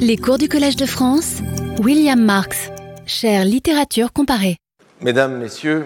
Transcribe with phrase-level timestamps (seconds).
[0.00, 1.36] Les cours du Collège de France,
[1.80, 2.70] William Marx,
[3.06, 4.56] chère littérature comparée.
[5.00, 5.84] Mesdames, Messieurs,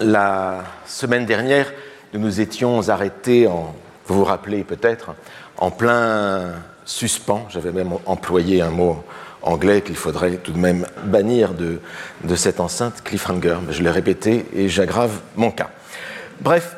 [0.00, 1.72] la semaine dernière,
[2.12, 5.14] nous nous étions arrêtés, vous vous rappelez peut-être,
[5.58, 6.52] en plein
[6.84, 7.46] suspens.
[7.50, 9.04] J'avais même employé un mot
[9.42, 11.80] anglais qu'il faudrait tout de même bannir de,
[12.24, 13.58] de cette enceinte, cliffhanger.
[13.70, 15.70] Je l'ai répété et j'aggrave mon cas.
[16.40, 16.76] Bref,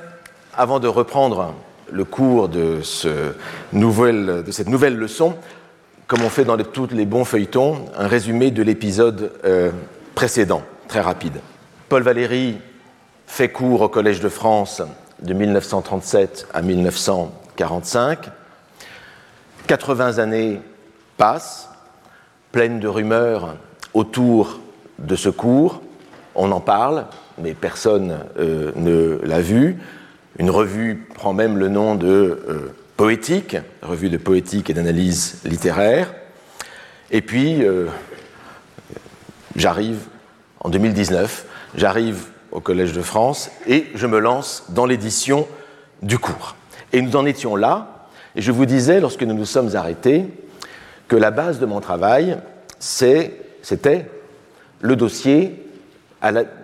[0.54, 1.54] avant de reprendre
[1.92, 3.08] le cours de, ce
[3.72, 5.34] de cette nouvelle leçon,
[6.10, 9.70] comme on fait dans tous les bons feuilletons, un résumé de l'épisode euh,
[10.16, 11.38] précédent, très rapide.
[11.88, 12.58] Paul Valéry
[13.28, 14.82] fait cours au Collège de France
[15.22, 18.28] de 1937 à 1945.
[19.68, 20.60] 80 années
[21.16, 21.68] passent,
[22.50, 23.54] pleines de rumeurs
[23.94, 24.58] autour
[24.98, 25.80] de ce cours.
[26.34, 27.06] On en parle,
[27.38, 29.78] mais personne euh, ne l'a vu.
[30.40, 36.12] Une revue prend même le nom de euh, Poétique, revue de poétique et d'analyse littéraire.
[37.10, 37.86] Et puis, euh,
[39.56, 40.00] j'arrive
[40.60, 45.48] en 2019, j'arrive au Collège de France et je me lance dans l'édition
[46.02, 46.56] du cours.
[46.92, 50.26] Et nous en étions là, et je vous disais, lorsque nous nous sommes arrêtés,
[51.08, 52.36] que la base de mon travail,
[52.78, 54.10] c'était
[54.82, 55.66] le dossier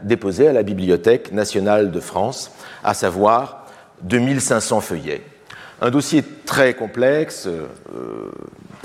[0.02, 2.50] déposé à la Bibliothèque nationale de France,
[2.84, 3.68] à savoir
[4.02, 5.22] 2500 feuillets.
[5.80, 8.30] Un dossier très complexe, euh,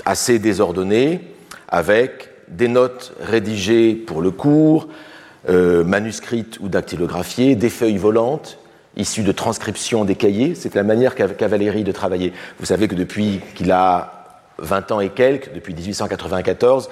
[0.04, 1.20] assez désordonné,
[1.68, 4.88] avec des notes rédigées pour le cours,
[5.48, 8.58] euh, manuscrites ou dactylographiées, des feuilles volantes
[8.96, 10.54] issues de transcriptions des cahiers.
[10.54, 12.32] C'est la manière qu'a Valérie de travailler.
[12.60, 16.90] Vous savez que depuis qu'il a 20 ans et quelques, depuis 1894,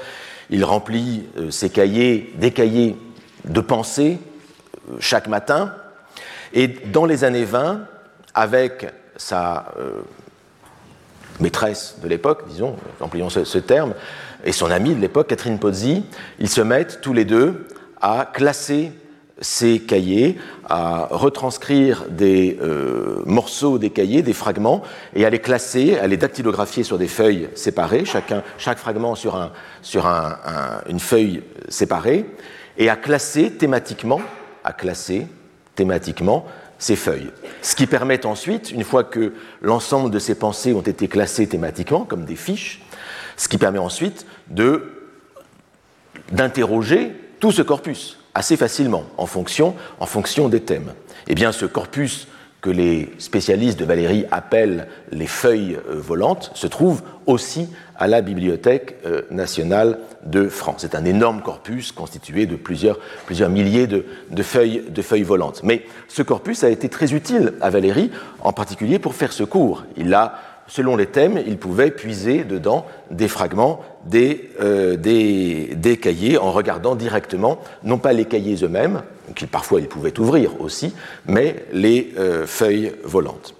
[0.50, 2.96] il remplit euh, ses cahiers, des cahiers
[3.44, 4.18] de pensée
[4.90, 5.72] euh, chaque matin.
[6.52, 7.82] Et dans les années 20,
[8.34, 8.86] avec
[9.20, 10.00] sa euh,
[11.40, 13.92] maîtresse de l'époque, disons, employons ce, ce, terme,
[14.44, 16.04] et son amie de l'époque, Catherine Pozzi,
[16.38, 17.68] ils se mettent tous les deux
[18.00, 18.92] à classer
[19.42, 24.82] ces cahiers, à retranscrire des euh, morceaux des cahiers, des fragments,
[25.14, 29.37] et à les classer, à les dactylographier sur des feuilles séparées, chacun, chaque fragment sur,
[29.37, 29.52] un,
[29.82, 32.25] sur un, un, une feuille séparée,
[32.78, 34.20] et à classer thématiquement,
[34.64, 35.26] à classer
[35.75, 36.47] thématiquement
[36.80, 37.30] ces feuilles.
[37.62, 42.04] Ce qui permet ensuite, une fois que l'ensemble de ces pensées ont été classées thématiquement,
[42.04, 42.82] comme des fiches,
[43.36, 44.90] ce qui permet ensuite de,
[46.32, 50.94] d'interroger tout ce corpus assez facilement en fonction, en fonction des thèmes.
[51.28, 52.26] Eh bien, ce corpus
[52.60, 58.97] que les spécialistes de Valérie appellent les feuilles volantes se trouve aussi à la Bibliothèque
[59.31, 60.76] nationale de France.
[60.82, 62.99] C'est un énorme corpus constitué de plusieurs,
[63.49, 64.04] milliers de,
[64.43, 65.62] feuilles, de feuilles volantes.
[65.65, 68.10] Mais ce corpus a été très utile à Valérie,
[68.41, 69.84] en particulier pour faire ce cours.
[69.97, 70.34] Il a
[70.70, 74.97] selon les thèmes, il pouvait puiser dedans des fragments des, euh,
[76.00, 79.03] cahiers en regardant directement, non pas les cahiers eux-mêmes,
[79.34, 80.94] qu'il parfois il pouvait ouvrir aussi,
[81.26, 83.54] mais les euh, feuilles volantes.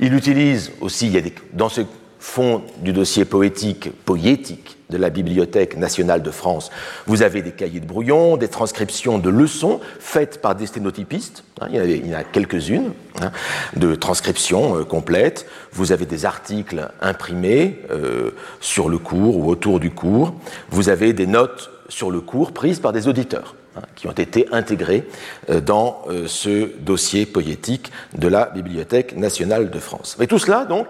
[0.00, 1.10] Il utilise aussi,
[1.52, 1.82] dans ce
[2.18, 6.70] fond du dossier poétique, poétique, de la Bibliothèque nationale de France.
[7.06, 11.44] Vous avez des cahiers de brouillon, des transcriptions de leçons faites par des sténotypistes.
[11.60, 13.32] Hein, il, y en a quelques-unes hein,
[13.74, 15.46] de transcriptions euh, complètes.
[15.72, 20.34] Vous avez des articles imprimés euh, sur le cours ou autour du cours.
[20.70, 23.54] Vous avez des notes sur le cours prises par des auditeurs
[23.94, 25.06] qui ont été intégrés
[25.50, 30.16] euh, dans euh, ce dossier poétique de la Bibliothèque nationale de France.
[30.18, 30.88] Mais tout cela, donc,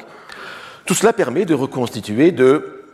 [0.84, 2.84] tout cela permet de reconstituer de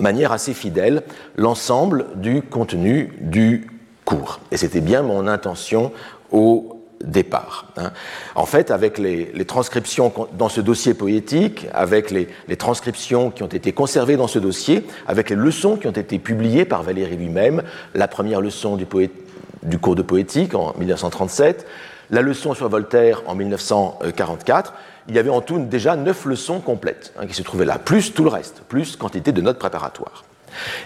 [0.00, 1.02] manière assez fidèle
[1.36, 3.68] l'ensemble du contenu du
[4.04, 4.40] cours.
[4.50, 5.92] Et c'était bien mon intention
[6.30, 7.66] au départ.
[7.76, 7.92] Hein.
[8.34, 13.72] En fait, avec les, transcriptions dans ce dossier poétique, avec les, transcriptions qui ont été
[13.72, 17.62] conservées dans ce dossier, avec les leçons qui ont été publiées par Valéry lui-même,
[17.94, 21.66] la première leçon du cours de poétique en 1937,
[22.10, 24.72] la leçon sur Voltaire en 1944,
[25.08, 28.12] il y avait en tout déjà neuf leçons complètes hein, qui se trouvaient là, plus
[28.12, 30.24] tout le reste, plus quantité de notes préparatoires.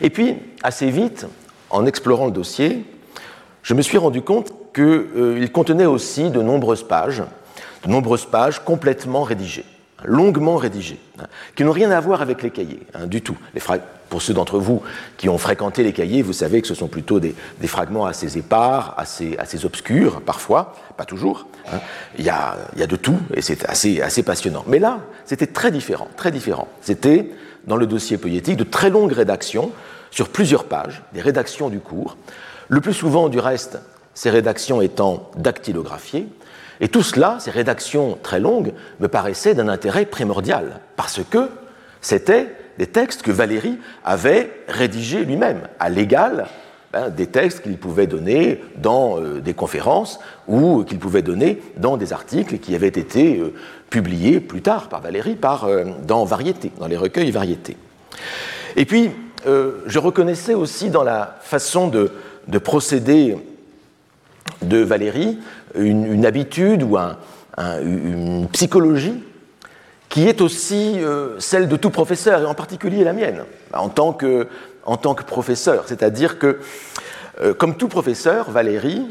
[0.00, 1.26] Et puis, assez vite,
[1.70, 2.85] en explorant le dossier,
[3.62, 7.23] je me suis rendu compte qu'il euh, contenait aussi de nombreuses pages,
[7.85, 9.64] de nombreuses pages complètement rédigées,
[10.05, 13.37] longuement rédigées, hein, qui n'ont rien à voir avec les cahiers, hein, du tout.
[14.09, 14.82] Pour ceux d'entre vous
[15.17, 17.35] qui ont fréquenté les cahiers, vous savez que ce sont plutôt des,
[17.67, 21.47] fragments assez épars, assez, obscurs, parfois, pas toujours.
[21.73, 21.79] Hein.
[22.19, 24.64] Il, y a, il, y a, de tout et c'est assez, assez passionnant.
[24.67, 26.69] Mais là, c'était très différent, très différent.
[26.82, 27.31] C'était,
[27.67, 29.70] dans le dossier poétique, de très longues rédactions
[30.11, 32.19] sur plusieurs pages, des rédactions du cours.
[32.73, 33.79] Le plus souvent, du reste,
[34.15, 36.27] ces rédactions étant dactylographiées.
[36.81, 41.51] Et tout cela, ces rédactions très longues, me paraissaient d'un intérêt primordial, parce que
[42.01, 42.49] c'était
[42.79, 46.47] des textes que Valérie avait rédigés lui-même, à l'égal
[46.95, 51.99] hein, des textes qu'il pouvait donner dans euh, des conférences ou qu'il pouvait donner dans
[51.99, 53.53] des articles qui avaient été euh,
[53.91, 57.77] publiés plus tard par Valérie par, euh, dans dans les recueils Variété.
[58.77, 59.11] Et puis,
[59.45, 62.13] je reconnaissais aussi dans la façon de,
[62.59, 63.37] procéder
[64.62, 65.39] de Valérie
[65.75, 66.97] une, habitude ou
[67.59, 69.23] une psychologie
[70.12, 74.12] qui est aussi euh, celle de tout professeur, et en particulier la mienne, en tant
[74.12, 74.47] que,
[74.85, 75.85] en tant que professeur.
[75.87, 76.59] C'est-à-dire que,
[77.41, 79.06] euh, comme tout professeur, Valérie,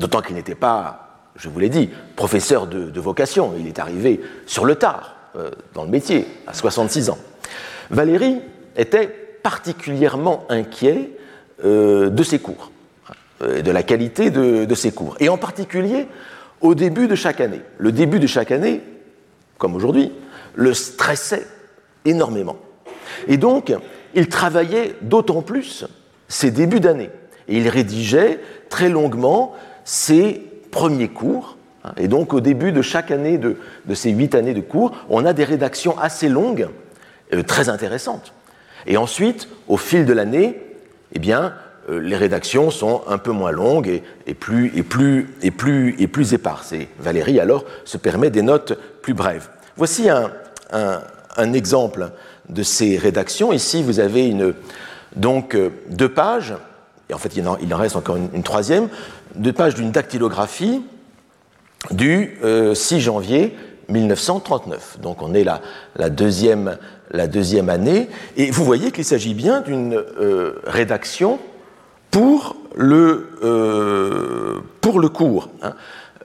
[0.00, 4.64] d'autant qu'il n'était pas, je vous l'ai dit, professeur de, vocation, il est arrivé sur
[4.64, 7.18] le tard euh, dans le métier, à 66 ans,
[7.90, 8.40] Valérie
[8.74, 9.08] était
[9.42, 11.10] particulièrement inquiet
[11.62, 12.70] de ses cours,
[13.40, 16.06] de la qualité de, ses cours, et en particulier
[16.60, 17.60] au début de chaque année.
[17.78, 18.82] Le début de chaque année,
[19.58, 20.12] comme aujourd'hui,
[20.54, 21.46] le stressait
[22.04, 22.56] énormément.
[23.28, 23.72] Et donc,
[24.14, 25.84] il travaillait d'autant plus
[26.28, 27.10] ses débuts d'année.
[27.48, 29.54] Et il rédigeait très longuement
[29.84, 31.56] ses premiers cours.
[31.96, 33.56] Et donc, au début de chaque année de,
[33.94, 36.68] ces huit années de cours, on a des rédactions assez longues,
[37.32, 38.32] euh, très intéressantes.
[38.86, 40.60] Et ensuite, au fil de l'année,
[41.12, 41.54] eh bien,
[41.88, 46.06] euh, les rédactions sont un peu moins longues et, plus, et, plus, et, plus, et
[46.08, 46.72] plus éparses.
[46.72, 49.48] Et Valérie, alors, se permet des notes plus brèves.
[49.76, 52.10] Voici un, exemple
[52.48, 53.52] de ces rédactions.
[53.52, 54.54] Ici, vous avez une,
[55.14, 56.54] donc euh, deux pages,
[57.08, 58.88] et en fait, il en, reste encore une, troisième,
[59.36, 60.82] deux pages d'une dactylographie
[61.92, 63.56] du 6 euh, janvier
[63.88, 64.98] 1939.
[65.00, 65.60] Donc on est la,
[65.94, 66.78] la, deuxième,
[67.10, 70.02] la deuxième année, et vous voyez qu'il s'agit bien d'une
[70.66, 71.38] rédaction
[72.10, 74.60] pour le, euh,
[75.12, 75.50] cours.
[75.62, 75.74] Hein.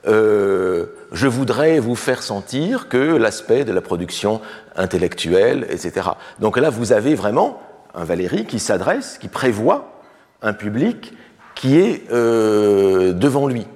[0.06, 4.40] Euh, je voudrais vous faire sentir que l'aspect de la production
[4.74, 6.10] intellectuelle, etc.
[6.40, 7.60] Donc là, vous avez vraiment
[7.94, 10.02] un Valérie qui s'adresse, qui prévoit
[10.40, 11.12] un public
[11.54, 13.66] qui est euh, devant lui.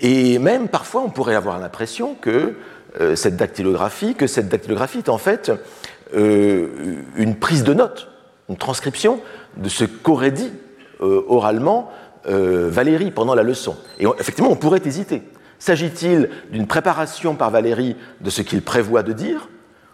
[0.00, 2.54] Et même parfois, on pourrait avoir l'impression que
[3.14, 5.52] cette dactylographie, que cette dactylographie est en fait
[6.12, 8.08] une prise de notes,
[8.48, 9.20] une transcription
[9.56, 10.50] de ce qu'aurait dit
[11.02, 11.90] euh, oralement
[12.28, 13.76] euh, Valérie pendant la leçon.
[13.98, 15.22] Et effectivement, on pourrait hésiter.
[15.58, 19.48] S'agit-il d'une préparation par Valérie de ce qu'il prévoit de dire,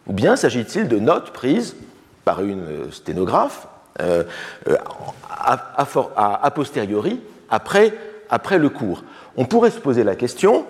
[0.07, 1.77] ou bien s'agit-il de notes prises
[2.25, 3.69] par une euh, sténographe
[3.99, 4.25] a,
[6.55, 7.93] posteriori, après
[8.59, 9.05] le cours?
[9.37, 10.67] On pourrait se poser la question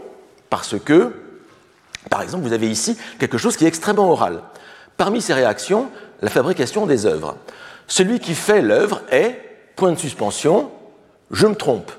[0.50, 1.12] parce que,
[2.10, 4.42] par exemple, vous avez ici quelque chose qui est extrêmement oral.
[4.96, 5.90] Parmi ces réactions,
[6.22, 7.36] la fabrication des œuvres.
[7.86, 9.40] Celui qui fait l'œuvre est
[9.76, 10.70] point de suspension,
[11.30, 11.92] je me trompe.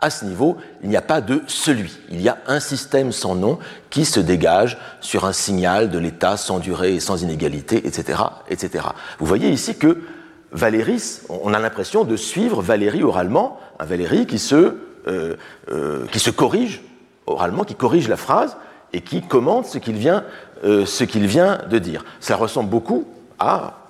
[0.00, 1.98] À ce niveau, il n'y a pas de celui.
[2.10, 3.58] Il y a un système sans nom
[3.90, 8.84] qui se dégage sur un signal de l'état sans durée et sans inégalité, etc., etc.
[9.18, 10.02] Vous voyez ici que
[10.52, 14.76] Valérie, on a l'impression de suivre Valérie oralement, un Valérie qui se,
[15.08, 15.36] euh,
[15.70, 16.82] euh, qui se corrige
[17.26, 18.56] oralement, qui corrige la phrase
[18.92, 20.24] et qui commente ce qu'il vient,
[20.66, 22.04] euh, ce qu'il vient de dire.
[22.18, 23.06] Ça ressemble beaucoup
[23.38, 23.88] à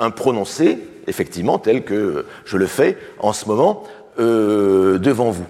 [0.00, 3.84] un prononcé effectivement, tel que je le fais en ce moment
[4.18, 5.46] euh, devant vous.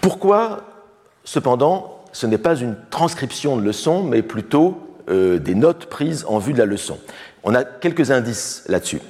[0.00, 0.60] Pourquoi,
[1.24, 4.80] cependant, ce n'est pas une transcription de leçon, mais plutôt
[5.10, 6.98] euh, des notes prises en vue de la leçon?
[7.42, 9.02] On a quelques indices là-dessus.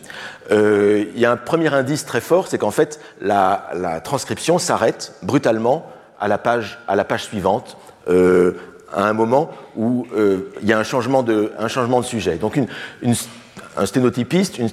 [0.50, 5.86] Il y a un premier indice très fort, c'est qu'en fait, la, transcription s'arrête brutalement
[6.18, 6.78] à la page
[7.24, 7.76] suivante
[8.92, 12.36] à un moment où il y a un changement de, un changement de sujet.
[12.36, 12.66] Donc une,
[13.02, 13.14] une,
[13.76, 14.68] un sténotypiste, une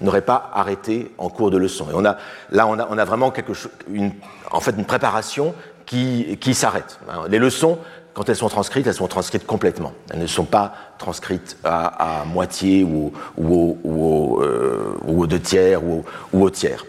[0.00, 1.88] n'aurait pas arrêté en cours de leçon.
[1.90, 2.16] Et on a,
[2.50, 4.12] là, on a, on a vraiment quelque chose, une,
[4.50, 5.54] en fait, une préparation
[5.86, 6.98] qui, qui s'arrête.
[7.28, 7.78] Les leçons,
[8.14, 9.92] quand elles sont transcrites, elles sont transcrites complètement.
[10.10, 15.82] Elles ne sont pas transcrites à, moitié ou, ou, ou, euh, ou, aux deux tiers
[15.84, 16.84] ou, au tiers.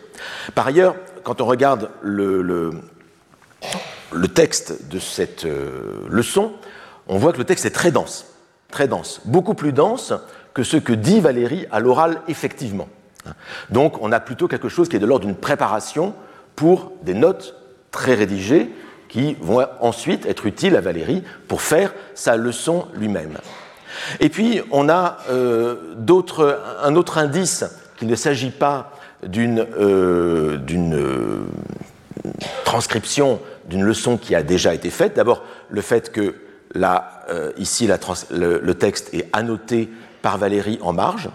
[0.54, 2.72] Par ailleurs, quand on regarde le,
[4.14, 6.54] le texte de cette euh, leçon,
[7.08, 8.26] on voit que le texte est très dense,
[8.72, 10.14] très dense, beaucoup plus dense
[10.54, 12.88] que ce que dit Valérie à l'oral effectivement.
[13.70, 16.14] Donc on a plutôt quelque chose qui est de l'ordre d'une préparation
[16.56, 17.56] pour des notes
[17.92, 18.70] très rédigées
[19.10, 23.38] qui vont ensuite être utiles à Valérie pour faire sa leçon lui-même.
[24.20, 25.96] Et puis on a euh,
[26.82, 27.64] un autre indice
[27.98, 28.92] qu'il ne s'agit pas
[29.24, 30.58] d'une euh,
[32.66, 33.40] transcription
[33.70, 35.16] d'une leçon qui a déjà été faite.
[35.16, 36.36] D'abord le fait que
[36.74, 37.26] là,
[37.58, 39.90] ici le, texte est annoté
[40.22, 41.30] par Valérie en marge,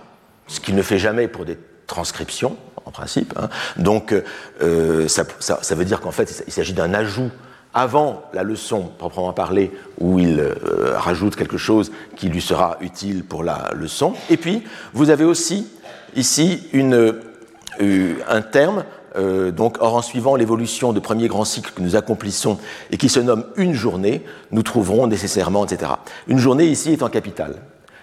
[0.46, 3.34] ce qu'il ne fait jamais pour des transcriptions, en principe.
[3.36, 3.48] Hein.
[3.76, 4.14] Donc,
[4.62, 7.30] euh, ça, veut dire qu'en fait, il s'agit d'un ajout
[7.74, 9.70] avant la leçon proprement parlée,
[10.00, 10.54] où il euh,
[10.96, 14.14] rajoute quelque chose qui lui sera utile pour la leçon.
[14.30, 15.68] Et puis, vous avez aussi
[16.16, 18.84] ici euh, un terme,
[19.18, 22.58] euh, donc, or en suivant l'évolution de premier grand cycle que nous accomplissons
[22.90, 24.22] et qui se nomme une journée,
[24.52, 25.92] nous trouverons nécessairement, etc.
[26.28, 27.56] Une journée ici est en capitale.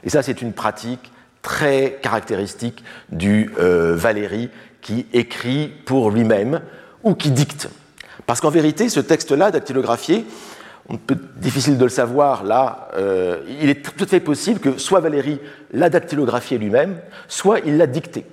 [0.03, 4.49] Et ça, c'est une pratique très caractéristique du Valérie
[4.81, 6.61] qui écrit pour lui-même
[7.03, 7.69] ou qui dicte.
[8.25, 10.25] Parce qu'en vérité, ce texte-là, dactylographié,
[10.89, 14.77] on peut difficile de le savoir là, euh, il est tout à fait possible que
[14.77, 15.39] soit Valérie
[15.71, 18.25] l'a dactylographié lui-même, soit il l'a dicté.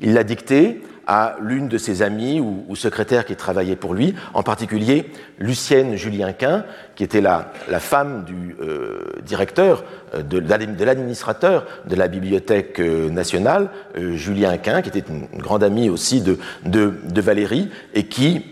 [0.00, 4.42] Il l'a dicté à l'une de ses amies ou, secrétaires qui travaillaient pour lui, en
[4.42, 6.64] particulier Lucienne Julien-Quin,
[6.96, 9.84] qui était la, femme du euh, directeur,
[10.14, 16.20] euh, de, l'administrateur de la Bibliothèque nationale, Julien Quin, qui était une, grande amie aussi
[16.20, 18.44] de, de, Valérie, et qui,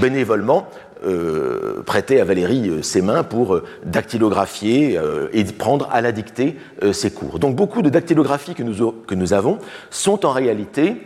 [0.00, 0.68] bénévolement
[1.04, 4.98] euh, prêter à Valérie euh, ses mains pour euh, dactylographier
[5.32, 6.56] et prendre à la dictée
[6.92, 7.38] ses cours.
[7.38, 9.58] Donc beaucoup de dactylographies que nous, que nous avons
[9.90, 10.96] sont en réalité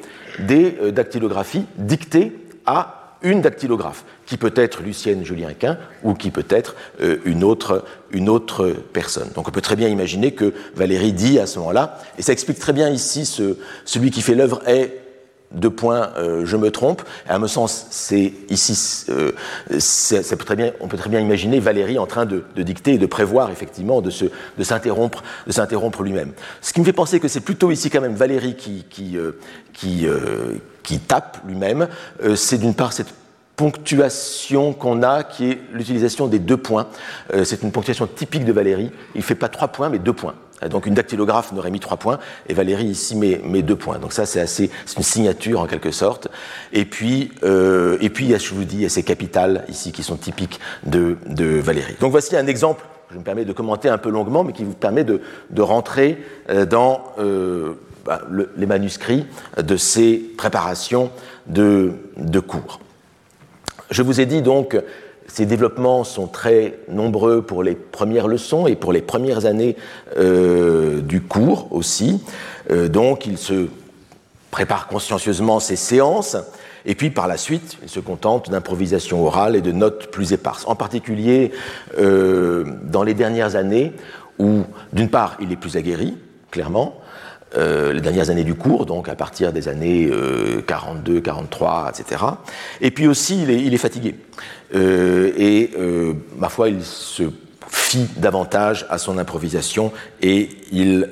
[0.46, 2.32] des dactylographies dictées
[2.66, 6.74] à une dactylographe, qui peut être Lucienne Julien Quin ou qui peut être
[7.26, 9.28] une, autre, une autre personne.
[9.34, 12.58] Donc on peut très bien imaginer que Valérie dit à ce moment-là, et ça explique
[12.58, 14.99] très bien ici, ce, celui qui fait l'œuvre est
[15.52, 17.02] deux points, euh, je me trompe.
[17.28, 19.32] à mon sens, c'est ici, euh,
[20.80, 24.10] on peut très bien imaginer Valérie en train de, dicter et de prévoir effectivement de,
[24.62, 26.32] s'interrompre, de s'interrompre lui-même.
[26.60, 29.16] Ce qui me fait penser que c'est plutôt ici quand même Valérie qui, qui,
[30.06, 30.58] euh,
[31.08, 31.88] tape lui-même.
[32.34, 33.14] c'est d'une part cette
[33.56, 36.86] ponctuation qu'on a, qui est l'utilisation des deux points.
[37.44, 38.90] c'est une ponctuation typique de Valérie.
[39.14, 40.34] Il ne fait pas trois points, mais deux points.
[40.68, 43.98] Donc une dactylographe n'aurait mis trois points, et Valérie ici met, met deux points.
[43.98, 46.28] Donc ça, c'est assez, c'est une signature en quelque sorte.
[46.72, 50.02] Et puis, euh, et puis, je vous dis, il y a ces capitales ici qui
[50.02, 51.96] sont typiques de, de Valérie.
[52.00, 52.84] Donc voici un exemple.
[53.12, 56.22] Je me permets de commenter un peu longuement, mais qui vous permet de, de rentrer
[56.48, 57.72] euh, dans euh,
[58.04, 59.26] bah, le, les manuscrits
[59.60, 61.10] de ces préparations
[61.46, 62.80] de, de cours.
[63.90, 64.76] Je vous ai dit donc
[65.32, 69.76] ces développements sont très nombreux pour les premières leçons et pour les premières années
[70.18, 72.20] euh, du cours aussi.
[72.70, 73.68] Euh, donc, il se
[74.50, 76.36] prépare consciencieusement ses séances.
[76.84, 80.66] Et puis par la suite, il se contente d'improvisation orale et de notes plus éparses.
[80.66, 81.52] En particulier
[81.98, 83.92] euh, dans les dernières années
[84.38, 86.16] où, d'une part, il est plus aguerri,
[86.50, 86.96] clairement,
[87.56, 90.08] les dernières années du cours, donc à partir des années
[90.68, 92.24] 42, 43, etc.
[92.80, 94.14] Et puis aussi, il est fatigué.
[94.74, 97.24] Euh, et euh, ma foi, il se
[97.68, 101.08] fie davantage à son improvisation et il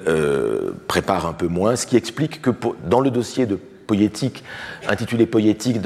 [0.88, 2.50] prépare un peu moins, ce qui explique que
[2.84, 4.42] dans le dossier de poétique,
[4.88, 5.78] intitulé Poétique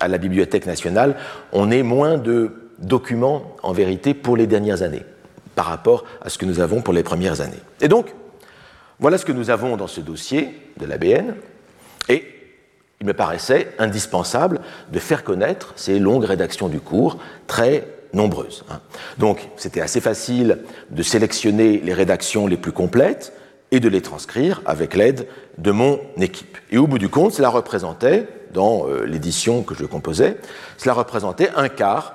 [0.00, 1.16] à la Bibliothèque nationale,
[1.52, 5.04] on ait moins de documents en vérité pour les dernières années
[5.54, 7.60] par rapport à ce que nous avons pour les premières années.
[7.80, 8.14] Et donc,
[8.98, 11.34] voilà ce que nous avons dans ce dossier de l'ABN,
[13.02, 14.60] il me paraissait indispensable
[14.92, 17.18] de faire connaître ces longues rédactions du cours,
[17.48, 18.64] très nombreuses.
[18.70, 18.78] Hein.
[19.18, 20.58] Donc c'était assez facile
[20.90, 23.32] de sélectionner les rédactions les plus complètes
[23.72, 25.26] et de les transcrire avec l'aide
[25.58, 26.58] de mon équipe.
[26.70, 30.36] Et au bout du compte, cela représentait, dans euh, l'édition que je composais,
[30.76, 32.14] cela représentait un quart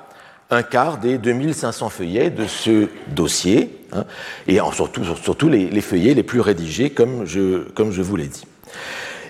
[0.49, 4.05] un quart des 2500 feuillets de ce dossier, hein,
[4.47, 8.45] et surtout, surtout les, feuillets les plus rédigés, comme je vous l'ai dit.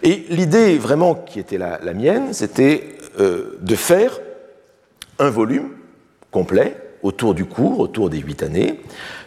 [0.08, 4.22] Et l'idée vraiment qui était la, mienne, c'était euh, de faire
[5.20, 5.68] un volume
[6.32, 8.80] complet autour du cours, autour des huit années,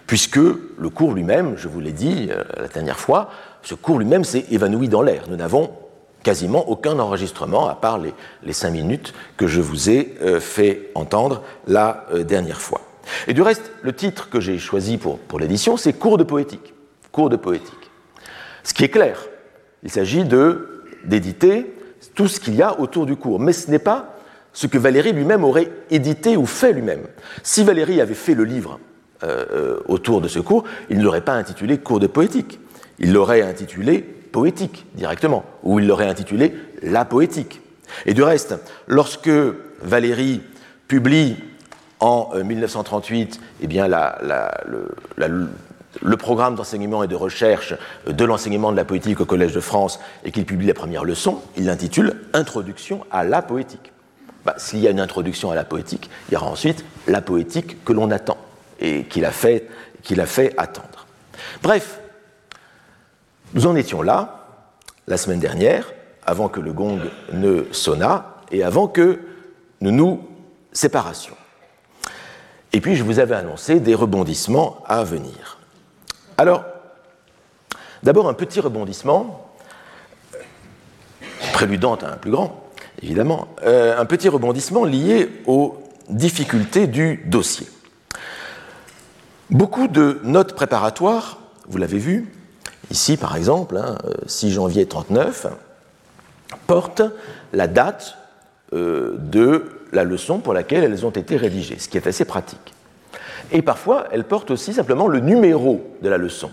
[0.06, 3.28] puisque le cours lui-même, je vous l'ai dit euh, la dernière fois,
[3.60, 5.24] ce cours lui-même s'est évanoui dans l'air.
[5.28, 5.70] Nous n'avons
[6.22, 11.42] quasiment aucun enregistrement, à part les, cinq minutes que je vous ai euh, fait entendre
[11.66, 12.80] la dernière fois.
[13.28, 16.72] Et du reste, le titre que j'ai choisi pour l'édition, c'est Cours de poétique.
[17.12, 17.90] Cours de poétique.
[18.64, 19.18] Ce qui est clair,
[19.82, 20.24] il s'agit
[21.04, 21.74] d'éditer
[22.14, 23.40] tout ce qu'il y a autour du cours.
[23.40, 24.16] Mais ce n'est pas
[24.52, 27.02] ce que Valérie lui-même aurait édité ou fait lui-même.
[27.42, 28.80] Si Valérie avait fait le livre
[29.22, 32.58] euh, autour de ce cours, il ne l'aurait pas intitulé Cours de poétique.
[32.98, 37.60] Il l'aurait intitulé poétique directement, ou il l'aurait intitulé La poétique.
[38.06, 38.54] Et du reste,
[38.86, 39.30] lorsque
[39.82, 40.42] Valérie
[40.88, 41.36] publie
[41.98, 45.48] en 1938 euh, eh bien, le,
[46.16, 47.74] programme d'enseignement et de recherche
[48.06, 51.40] de l'enseignement de la poétique au Collège de France et qu'il publie la première leçon,
[51.56, 53.92] il l'intitule Introduction à la poétique.
[54.44, 57.84] Bah, s'il y a une introduction à la poétique, il y aura ensuite la poétique
[57.84, 58.38] que l'on attend
[58.78, 59.68] et qu'il a, fait,
[60.16, 61.06] a fait attendre.
[61.62, 62.00] Bref,
[63.54, 64.46] nous en étions là,
[65.06, 65.92] la semaine dernière,
[66.24, 67.00] avant que le gong
[67.32, 69.20] ne sonnât et avant que
[69.80, 70.26] nous nous
[70.72, 71.36] séparassions.
[72.72, 75.59] Et puis, je vous avais annoncé des rebondissements à venir.
[76.40, 76.64] Alors,
[78.02, 79.46] d'abord, un petit rebondissement,
[81.52, 82.64] préludant à un plus grand,
[83.02, 87.66] évidemment, euh, un petit rebondissement lié aux difficultés du dossier.
[89.50, 92.32] Beaucoup de notes préparatoires, vous l'avez vu,
[92.90, 93.78] ici par exemple,
[94.24, 95.46] 6 hein, janvier 39,
[96.66, 97.02] portent
[97.52, 98.16] la date
[98.72, 102.72] euh, de la leçon pour laquelle elles ont été rédigées, ce qui est assez pratique.
[103.52, 106.50] Et parfois, elles portent aussi simplement le numéro de la leçon.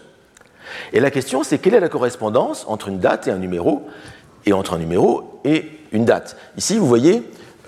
[0.93, 3.87] Et la question, c'est quelle est la correspondance entre une date et un numéro,
[4.45, 6.37] et entre un numéro et une date.
[6.57, 7.23] Ici, vous voyez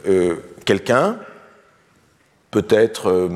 [0.08, 1.18] euh, quelqu'un,
[2.52, 3.30] peut-être euh,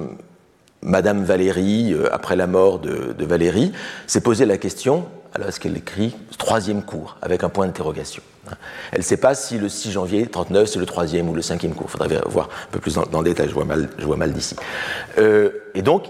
[0.81, 3.71] Madame Valérie, euh, après la mort de, Valérie,
[4.07, 8.23] s'est posé la question, alors est-ce qu'elle écrit troisième cours, avec un point d'interrogation.
[8.91, 11.73] Elle ne sait pas si le 6 janvier 39 c'est le troisième ou le cinquième
[11.73, 11.87] cours.
[11.89, 14.33] Il faudrait voir un peu plus dans, le détail, je vois mal, je vois mal
[14.33, 14.55] d'ici.
[15.17, 16.09] et donc,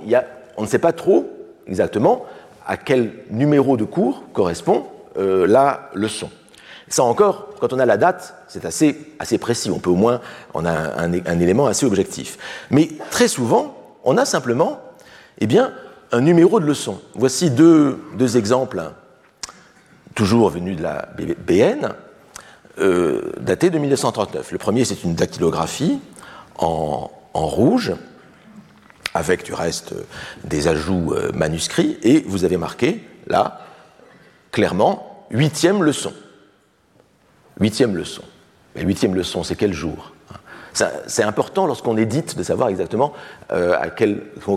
[0.58, 1.32] on ne sait pas trop
[1.68, 2.26] exactement
[2.66, 6.30] à quel numéro de cours correspond la leçon.
[6.94, 9.72] Ça encore, quand on a la date, c'est assez, assez précis.
[9.72, 10.22] On peut au moins,
[10.54, 12.38] on a un, élément assez objectif.
[12.70, 14.80] Mais très souvent, on a simplement,
[15.40, 15.74] eh bien,
[16.12, 17.02] un numéro de leçon.
[17.16, 18.92] Voici deux, deux exemples,
[20.14, 21.90] toujours venus de la BN,
[22.80, 24.52] euh, datés de 1939.
[24.52, 26.00] Le premier, c'est une dactylographie
[26.58, 27.94] en, rouge,
[29.14, 29.94] avec du reste
[30.44, 33.62] des ajouts euh, manuscrits, et vous avez marqué, là,
[34.52, 36.14] clairement, huitième leçon.
[37.60, 38.24] Huitième leçon.
[38.76, 40.14] Mais huitième leçon, c'est quel jour
[41.08, 43.14] c'est important lorsqu'on édite de savoir exactement
[43.52, 43.78] euh,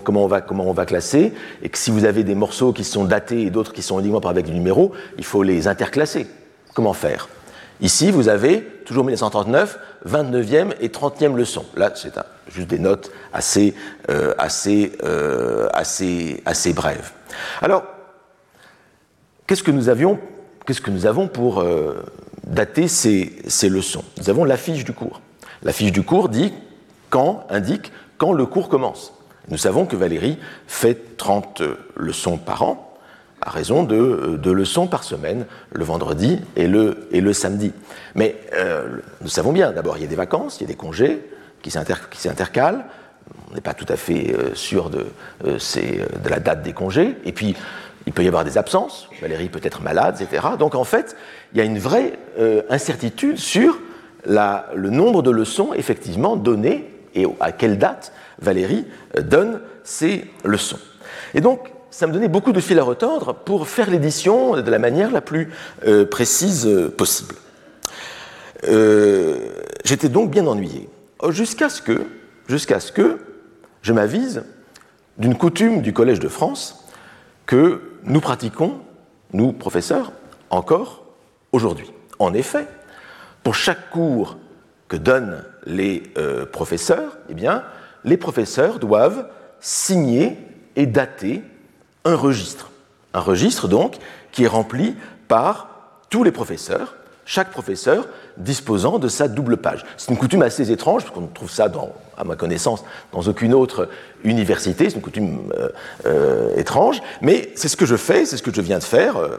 [0.02, 1.32] comment, on va, comment on va classer,
[1.62, 4.20] et que si vous avez des morceaux qui sont datés et d'autres qui sont uniquement
[4.20, 6.26] par avec des numéros, il faut les interclasser.
[6.74, 7.28] Comment faire?
[7.80, 11.64] Ici, vous avez, toujours 1939, 29e et 30e leçon.
[11.76, 12.14] Là, c'est
[12.48, 13.74] juste des notes assez,
[14.08, 17.12] euh, assez, euh, assez, assez brèves.
[17.60, 17.84] Alors,
[19.46, 20.18] qu'est-ce que nous avions
[20.66, 21.64] Qu'est-ce que nous avons pour
[22.44, 23.30] dater ces,
[23.68, 24.02] leçons?
[24.18, 25.20] Nous avons l'affiche du cours.
[25.62, 26.52] L'affiche du cours dit
[27.08, 29.12] quand, indique quand le cours commence.
[29.48, 31.62] Nous savons que Valérie fait 30
[31.94, 32.85] leçons par an,
[33.46, 37.72] à raison de deux leçons par semaine, le vendredi et le, et le samedi.
[38.14, 40.74] Mais euh, nous savons bien, d'abord, il y a des vacances, il y a des
[40.74, 41.22] congés
[41.62, 42.84] qui s'intercalent.
[43.50, 45.06] On n'est pas tout à fait euh, sûr de,
[45.46, 47.16] euh, de la date des congés.
[47.24, 47.56] Et puis,
[48.06, 50.46] il peut y avoir des absences, Valérie peut être malade, etc.
[50.58, 51.16] Donc en fait,
[51.52, 53.78] il y a une vraie euh, incertitude sur
[54.24, 60.78] le nombre de leçons effectivement données et à quelle date Valérie euh, donne ces leçons.
[61.34, 64.78] Et donc, ça me donnait beaucoup de fil à retordre pour faire l'édition de la
[64.78, 65.50] manière la plus
[65.86, 67.34] euh, précise possible.
[69.82, 70.90] J'étais donc bien ennuyé,
[71.30, 72.02] jusqu'à ce que,
[72.48, 73.18] ce que
[73.80, 74.44] je m'avise
[75.16, 76.86] d'une coutume du Collège de France
[77.46, 78.78] que nous pratiquons,
[79.32, 80.12] nous professeurs,
[80.50, 81.06] encore
[81.52, 81.90] aujourd'hui.
[82.18, 82.66] En effet,
[83.42, 84.36] pour chaque cours
[84.88, 87.64] que donnent les euh, professeurs, eh bien,
[88.04, 89.28] les professeurs doivent
[89.60, 90.36] signer
[90.76, 91.42] et dater
[92.06, 92.70] un registre.
[93.12, 93.96] Un registre, donc,
[94.32, 94.94] qui est rempli
[95.28, 95.68] par
[96.08, 96.94] tous les professeurs,
[97.26, 99.84] chaque professeur disposant de sa double page.
[99.96, 101.68] C'est une coutume assez étrange, parce qu'on trouve ça,
[102.16, 103.88] à ma connaissance, dans aucune autre
[104.22, 105.68] université, c'est une coutume euh,
[106.06, 109.16] euh, étrange, mais c'est ce que je fais, c'est ce que je viens de faire
[109.16, 109.36] euh,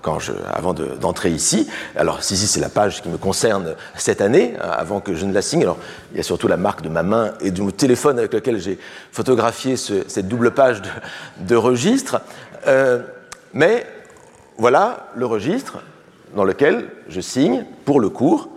[0.00, 1.68] quand je, avant d'entrer ici.
[1.94, 5.42] Alors, ici, c'est la page qui me concerne cette année, avant que je ne la
[5.42, 5.62] signe.
[5.62, 5.78] Alors,
[6.12, 8.78] il y a surtout la marque de ma main et du téléphone avec lequel j'ai
[9.12, 10.80] photographié ce, cette double page
[11.38, 12.22] de registre.
[13.52, 13.86] mais
[14.56, 15.80] voilà le registre
[16.34, 18.48] dans lequel je signe pour le cours,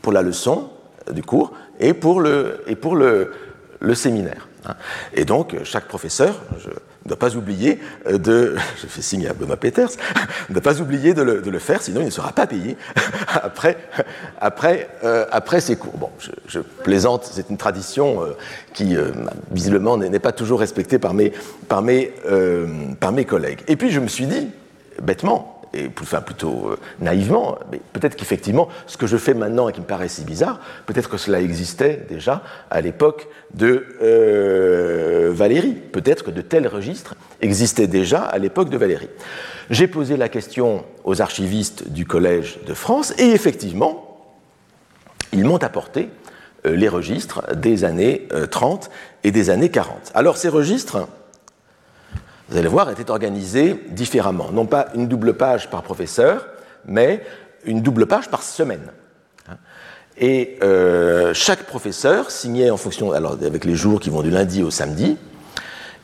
[0.00, 0.70] pour la leçon
[1.10, 3.32] du cours et pour le, et pour le,
[3.80, 4.48] le séminaire.
[4.66, 4.74] Hein.
[5.14, 6.40] Et donc, chaque professeur,
[7.04, 9.90] ne dois pas oublier de, je fais signe à Benoît Peters,
[10.48, 12.76] ne doit pas oublier de le, de le, faire, sinon il ne sera pas payé
[13.42, 13.76] après,
[14.40, 15.96] après, euh, après ses cours.
[15.98, 16.10] Bon,
[16.46, 18.36] je, plaisante, c'est une tradition euh,
[18.72, 19.10] qui, euh,
[19.50, 21.32] visiblement, n'est pas toujours respectée par mes,
[21.68, 22.12] par, mes,
[23.00, 23.60] par mes collègues.
[23.68, 24.48] Et puis, je me suis dit,
[25.02, 29.80] bêtement, et plutôt euh, naïvement, mais peut-être qu'effectivement, ce que je fais maintenant et qui
[29.80, 35.74] me paraît si bizarre, peut-être que cela existait déjà à l'époque de euh, Valérie.
[35.74, 39.08] Peut-être que de tels registres existaient déjà à l'époque de Valérie.
[39.70, 44.18] J'ai posé la question aux archivistes du Collège de France et effectivement,
[45.32, 46.10] ils m'ont apporté
[46.66, 48.90] euh, les registres des années 30
[49.24, 50.12] et des années 40.
[50.14, 51.08] Alors ces registres,
[52.52, 54.50] vous allez voir, était organisé différemment.
[54.52, 56.46] Non pas une double page par professeur,
[56.84, 57.24] mais
[57.64, 58.92] une double page par semaine.
[60.18, 60.58] Et
[61.32, 65.16] chaque professeur signait en fonction, alors avec les jours qui vont du lundi au samedi,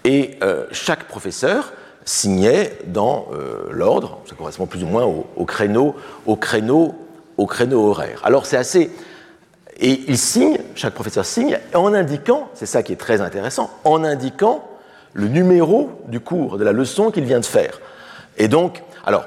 [0.05, 0.39] et
[0.71, 1.73] chaque professeur
[2.07, 3.29] signait dans
[3.71, 6.95] l'ordre, ça correspond plus ou moins au, créneau, au créneau,
[7.37, 8.23] au créneau horaire.
[8.25, 8.91] Alors c'est assez,
[9.79, 14.03] et il signe, chaque professeur signe, en indiquant, c'est ça qui est très intéressant, en
[14.03, 14.65] indiquant
[15.15, 17.81] le numéro du cours, de la leçon qu'il vient de faire.
[18.37, 19.25] Et donc, alors,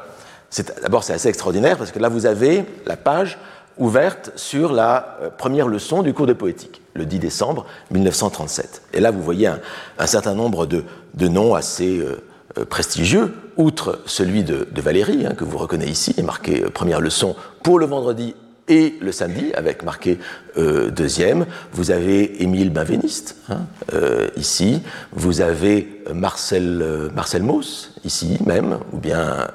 [0.82, 3.38] d'abord c'est assez extraordinaire parce que là vous avez la page
[3.78, 8.84] ouverte sur la euh, première leçon du cours de poétique, le 10 décembre 1937.
[8.94, 10.84] Et là vous voyez un, certain nombre de,
[11.28, 12.22] noms assez euh,
[12.58, 17.80] euh, prestigieux, outre celui de, Valérie, hein, que vous reconnaissez ici, marqué première leçon pour
[17.80, 18.36] le vendredi
[18.72, 20.18] et le samedi, avec marqué
[20.58, 21.46] euh, deuxième.
[21.74, 24.82] Vous avez Émile Benveniste, hein, euh, ici.
[25.12, 29.48] Vous avez Marcel, euh, Marcel Mauss, ici même, ou bien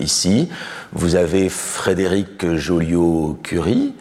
[0.00, 0.48] ici.
[0.92, 3.94] Vous avez Frédéric Joliot-Curie,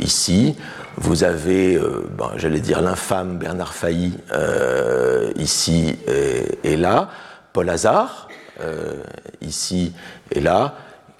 [0.00, 0.56] ici.
[0.96, 1.78] Vous avez,
[2.18, 4.14] ben, j'allais dire, l'infâme Bernard Failly,
[5.36, 7.10] ici et, et, là.
[7.52, 8.28] Paul Hazard,
[9.40, 9.92] ici
[10.32, 10.74] et là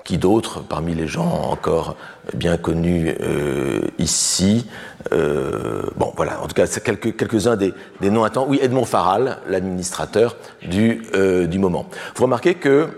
[0.05, 1.97] qui d'autres, parmi les gens encore
[2.35, 4.67] bien connus euh, ici
[5.13, 8.51] euh, Bon, voilà, en tout cas, c'est quelques, quelques-uns des, des noms attendus.
[8.51, 11.87] Oui, Edmond Faral, l'administrateur du, euh, du moment.
[12.15, 12.89] Vous remarquez que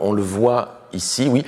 [0.00, 1.44] on le voit ici, oui.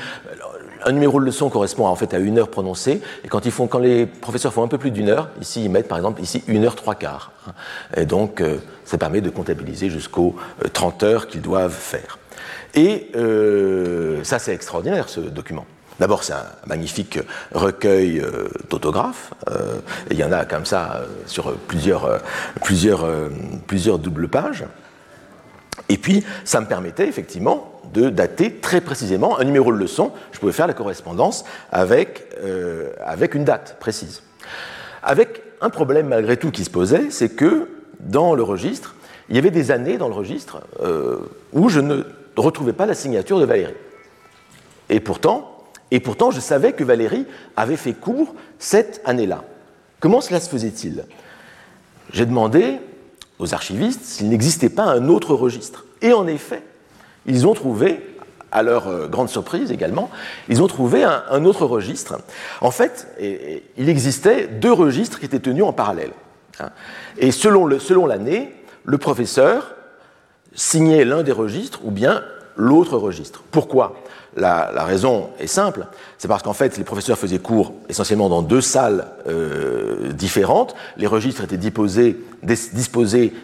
[0.84, 3.66] Un numéro de leçon correspond en fait à une heure prononcée, et quand, ils font,
[3.66, 6.44] quand les professeurs font un peu plus d'une heure, ici ils mettent par exemple ici
[6.46, 7.32] une heure trois quarts.
[7.96, 8.42] Et donc
[8.84, 10.36] ça permet de comptabiliser jusqu'aux
[10.74, 12.18] 30 heures qu'ils doivent faire.
[12.74, 15.66] Et euh, ça, c'est extraordinaire, ce document.
[16.00, 17.18] D'abord, c'est un magnifique
[17.52, 19.32] recueil euh, d'autographes.
[19.50, 19.78] Euh,
[20.10, 22.20] il y en a comme ça sur plusieurs,
[22.64, 23.06] plusieurs,
[23.66, 24.64] plusieurs doubles pages.
[25.88, 30.12] Et puis, ça me permettait effectivement de dater très précisément un numéro de leçon.
[30.32, 32.26] Je pouvais faire la correspondance avec,
[33.04, 34.22] avec une date précise.
[35.02, 37.68] Avec un problème malgré tout qui se posait, c'est que
[38.00, 38.94] dans le registre,
[39.28, 40.60] il y avait des années dans le registre
[41.52, 42.04] où je ne ne
[42.36, 43.74] retrouvais pas la signature de Valérie.
[44.90, 45.50] Et pourtant,
[46.30, 49.44] je savais que Valérie avait fait cours cette année-là.
[50.00, 51.04] Comment cela se faisait-il?
[52.12, 52.78] J'ai demandé
[53.38, 55.84] aux archivistes s'il n'existait pas un autre registre.
[56.00, 56.62] Et en effet,
[57.26, 58.00] ils ont trouvé,
[58.50, 60.10] à leur euh, grande surprise également,
[60.48, 62.18] ils ont trouvé un, autre registre.
[62.60, 63.08] En fait,
[63.76, 66.12] il existait deux registres qui étaient tenus en parallèle.
[66.60, 66.70] Hein.
[67.18, 67.66] Et selon
[68.06, 68.52] l'année,
[68.84, 69.74] le professeur
[70.54, 72.22] signer l'un des registres ou bien
[72.56, 73.42] l'autre registre.
[73.50, 73.94] Pourquoi?
[74.34, 75.86] La, raison est simple,
[76.16, 81.06] c'est parce qu'en fait les professeurs faisaient cours essentiellement dans deux salles euh, différentes, les
[81.06, 82.16] registres étaient disposés,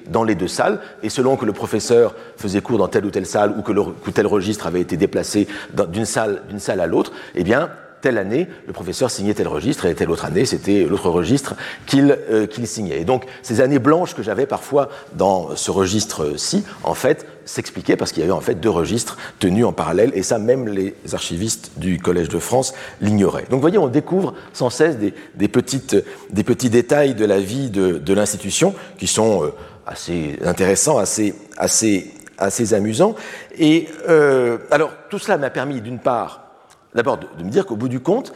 [0.09, 3.27] dans les deux salles, et selon que le professeur faisait cours dans telle ou telle
[3.27, 5.47] salle ou que tel registre avait été déplacé
[5.91, 7.69] d'une salle, salle à l'autre, eh bien
[8.01, 11.55] telle année, le professeur signait tel registre, et telle autre année, c'était l'autre registre
[11.95, 13.01] euh, qu'il signait.
[13.01, 18.13] Et donc, ces années blanches que j'avais parfois dans ce registre-ci, en fait, s'expliquaient parce
[18.13, 21.73] qu'il y avait en fait deux registres tenus en parallèle, et ça, même les archivistes
[21.77, 23.47] du Collège de France l'ignoraient.
[23.51, 25.97] Donc, vous voyez, on découvre sans cesse des, petites,
[26.31, 29.53] des petits détails de la vie de, l'institution qui sont euh,
[29.87, 33.15] assez intéressants, assez, assez, assez amusants.
[33.57, 36.48] Et euh, alors, tout cela m'a permis, d'une part,
[36.95, 38.33] d'abord de, me dire qu'au bout du compte,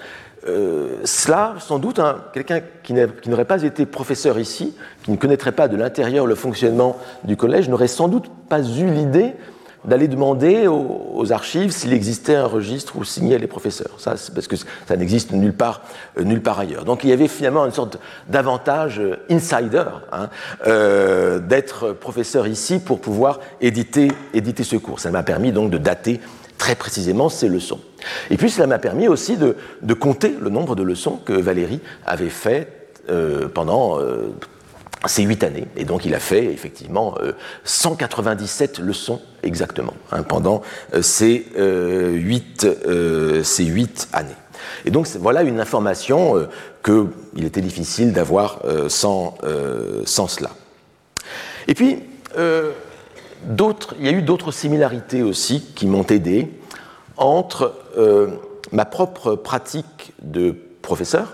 [0.49, 2.01] euh, cela, sans doute,
[2.33, 6.97] quelqu'un qui n'aurait pas été professeur ici, qui ne connaîtrait pas de l'intérieur le fonctionnement
[7.25, 9.35] du collège, n'aurait sans doute pas eu l'idée
[9.85, 13.95] d'aller demander aux, archives s'il existait un registre où signaient les professeurs.
[13.99, 15.83] Ça, parce que ça n'existe nulle part,
[16.19, 16.85] euh, nulle part ailleurs.
[16.85, 20.29] Donc il y avait finalement une sorte d'avantage euh, insider hein,
[21.49, 25.01] d'être professeur ici pour pouvoir éditer, éditer ce cours.
[25.01, 26.21] Ça m'a permis donc de dater
[26.59, 27.81] très précisément ces leçons.
[28.31, 29.57] Et puis cela m'a permis aussi de,
[29.95, 34.33] compter le nombre de leçons que Valérie avait fait euh, pendant euh,
[35.07, 35.67] ces huit années.
[35.77, 37.15] Et donc il a fait effectivement
[37.65, 40.63] 197 euh, leçons exactement hein, pendant
[41.01, 42.67] ces, huit,
[44.13, 44.31] années.
[44.85, 46.47] Et donc voilà une information
[46.85, 49.37] qu'il était difficile d'avoir sans,
[50.05, 50.51] sans cela.
[51.69, 51.99] Et puis,
[52.37, 56.49] il y a eu d'autres similarités aussi qui m'ont aidé
[57.23, 58.29] entre euh,
[58.73, 61.33] ma propre pratique de professeur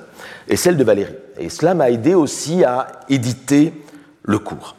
[0.49, 1.15] et celle de Valérie.
[1.39, 3.73] Et cela m'a aidé aussi à éditer
[4.23, 4.77] le cours.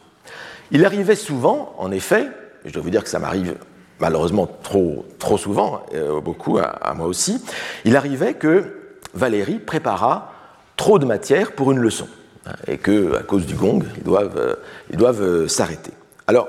[0.70, 2.28] Il arrivait souvent, en effet,
[2.64, 3.56] je dois vous dire que ça m'arrive
[3.98, 7.42] malheureusement trop, trop souvent, euh, beaucoup à, moi aussi,
[7.84, 8.76] il arrivait que
[9.12, 10.32] Valérie préparât
[10.76, 12.08] trop de matière pour une leçon,
[12.46, 14.54] hein, et que, à cause du gong, ils doivent, euh,
[14.90, 15.92] ils doivent s'arrêter.
[16.26, 16.48] Alors,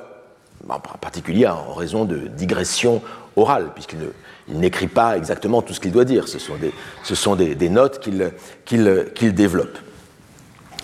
[0.70, 3.02] en particulier en raison de digressions
[3.36, 4.00] orale, puisqu'il
[4.50, 6.28] n'écrit pas exactement tout ce qu'il doit dire.
[6.28, 8.00] Ce sont des, notes
[8.66, 9.78] qu'il développe.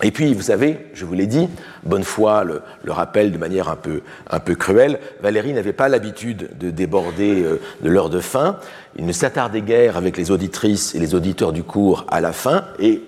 [0.03, 1.49] Et puis, vous savez, je vous l'ai dit,
[1.83, 6.49] Bonnefoy le, le rappelle de manière un peu, un peu cruelle, Valérie n'avait pas l'habitude
[6.59, 8.59] de déborder euh, de l'heure de fin.
[8.95, 12.65] Il ne s'attardait guère avec les auditrices et les auditeurs du cours à la fin,
[12.79, 13.01] et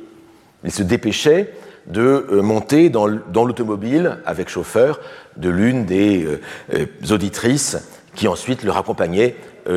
[0.63, 1.53] il se dépêchait
[1.85, 4.99] de euh, monter dans l'automobile avec chauffeur
[5.37, 6.27] de l'une des
[6.73, 7.77] euh, auditrices
[8.19, 9.35] qui ensuite le raccompagnait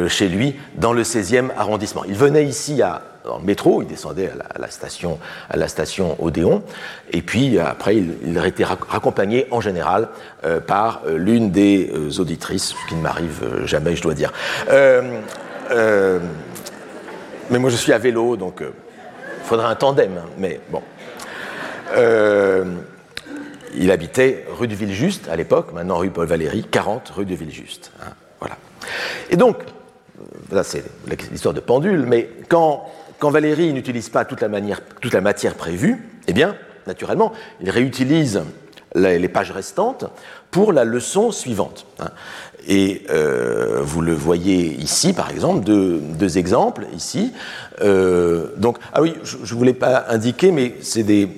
[0.08, 2.02] chez lui dans le 16e arrondissement.
[2.08, 6.16] Il venait ici à dans le métro, il descendait à la, station, à la station
[6.22, 6.62] Odéon,
[7.10, 10.08] et puis après il, il été raccompagné en général
[10.44, 14.32] euh, par euh, l'une des euh, auditrices, ce qui ne m'arrive jamais, je dois dire.
[17.50, 20.82] mais moi je suis à vélo, donc il faudrait un tandem, hein, mais bon.
[23.74, 27.92] il habitait rue de Villejuste à l'époque, maintenant rue Paul Valéry, 40 rue de Villejuste.
[28.02, 28.12] Hein.
[29.30, 29.58] Et donc,
[30.62, 30.84] c'est
[31.30, 32.86] l'histoire de pendule, mais quand
[33.22, 36.56] quand Valérie n'utilise pas toute la, matière prévue, eh bien,
[36.88, 38.42] naturellement, il réutilise
[38.96, 40.06] les pages restantes
[40.50, 41.86] pour la leçon suivante.
[42.00, 42.10] Hein.
[42.66, 47.32] Et euh, vous le voyez ici, par exemple, deux, exemples ici.
[47.80, 51.28] Euh, donc, ah oui, je ne voulais pas indiquer, mais c'est des.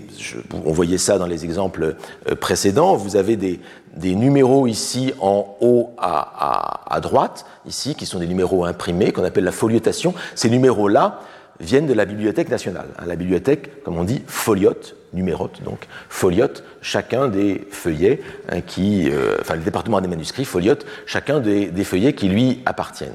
[0.65, 1.97] on voyait ça dans les exemples
[2.31, 2.97] euh, précédents.
[2.97, 3.61] Vous avez des,
[4.03, 9.53] numéros ici en haut à, droite, ici, qui sont des numéros imprimés, qu'on appelle la
[9.53, 10.15] foliotation.
[10.35, 11.21] Ces numéros-là
[11.61, 12.87] viennent de la Bibliothèque nationale.
[12.99, 19.09] Hein, la bibliothèque, comme on dit, foliote, numérote, donc foliote chacun des feuillets hein, qui,
[19.09, 23.15] euh, enfin le département des manuscrits foliote chacun des, feuillets qui lui appartiennent.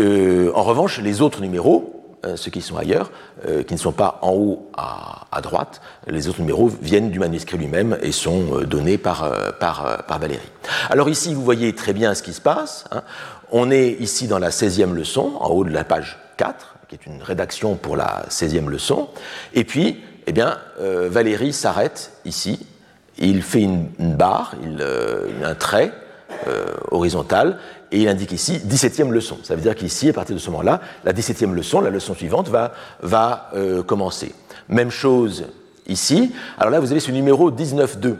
[0.00, 2.01] Euh, en revanche, les autres numéros,
[2.36, 3.10] ceux qui sont ailleurs,
[3.66, 7.98] qui ne sont pas en haut à, droite, les autres numéros viennent du manuscrit lui-même
[8.00, 10.50] et sont donnés par, par, Valérie.
[10.88, 12.84] Alors ici, vous voyez très bien ce qui se passe.
[12.92, 13.02] Hein.
[13.50, 17.10] On est ici dans la 16e leçon, en haut de la page 4 qui est
[17.10, 19.08] une rédaction pour la 16e leçon.
[19.54, 22.66] Et puis, eh bien, euh, Valérie s'arrête ici.
[23.18, 25.92] Il fait une, barre, il, euh, un trait
[26.48, 27.58] euh, horizontal,
[27.92, 29.38] et il indique ici 17e leçon.
[29.42, 32.48] Ça veut dire qu'ici, à partir de ce moment-là, la 17e leçon, la leçon suivante,
[32.48, 33.50] va, va
[33.86, 34.34] commencer.
[34.68, 35.46] Même chose
[35.86, 36.32] ici.
[36.58, 38.16] Alors là, vous avez ce numéro 19.2.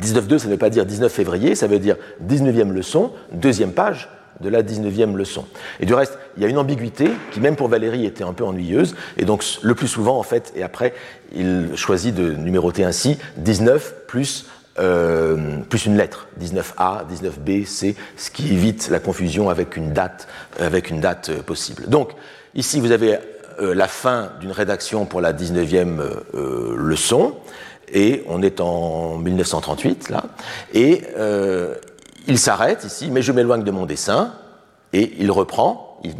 [0.00, 4.10] 19.2, ça ne veut pas dire 19 février, ça veut dire 19e leçon, deuxième page
[4.40, 5.46] de la 19e leçon.
[5.80, 8.44] Et du reste, il y a une ambiguïté qui, même pour Valérie, était un peu
[8.44, 8.94] ennuyeuse.
[9.16, 10.92] Et donc, le plus souvent, en fait, et après,
[11.34, 14.46] il choisit de numéroter ainsi 19 plus,
[14.78, 20.28] euh, plus une lettre, 19A, 19B, C, ce qui évite la confusion avec une date,
[20.60, 21.84] euh, possible.
[21.88, 22.10] Donc,
[22.54, 23.18] ici, vous avez
[23.60, 26.02] euh, la fin d'une rédaction pour la 19e
[26.76, 27.34] leçon.
[27.92, 30.24] Et on est en 1938, là.
[30.74, 31.02] Et
[32.26, 34.34] il s'arrête ici, mais je m'éloigne de mon dessin,
[34.92, 36.14] et il reprend, il,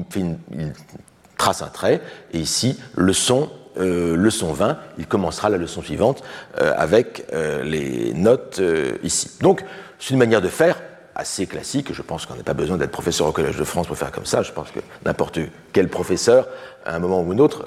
[1.36, 2.00] trace un trait,
[2.32, 6.22] et ici, leçon, euh, leçon 20, il commencera la leçon suivante
[6.60, 8.60] euh, avec euh, les notes
[9.02, 9.30] ici.
[9.40, 9.64] Donc,
[9.98, 10.80] c'est une manière de faire
[11.14, 13.96] assez classique, je pense qu'on n'a pas besoin d'être professeur au Collège de France pour
[13.96, 15.38] faire comme ça, je pense que n'importe
[15.72, 16.46] quel professeur,
[16.84, 17.64] à un moment ou un autre,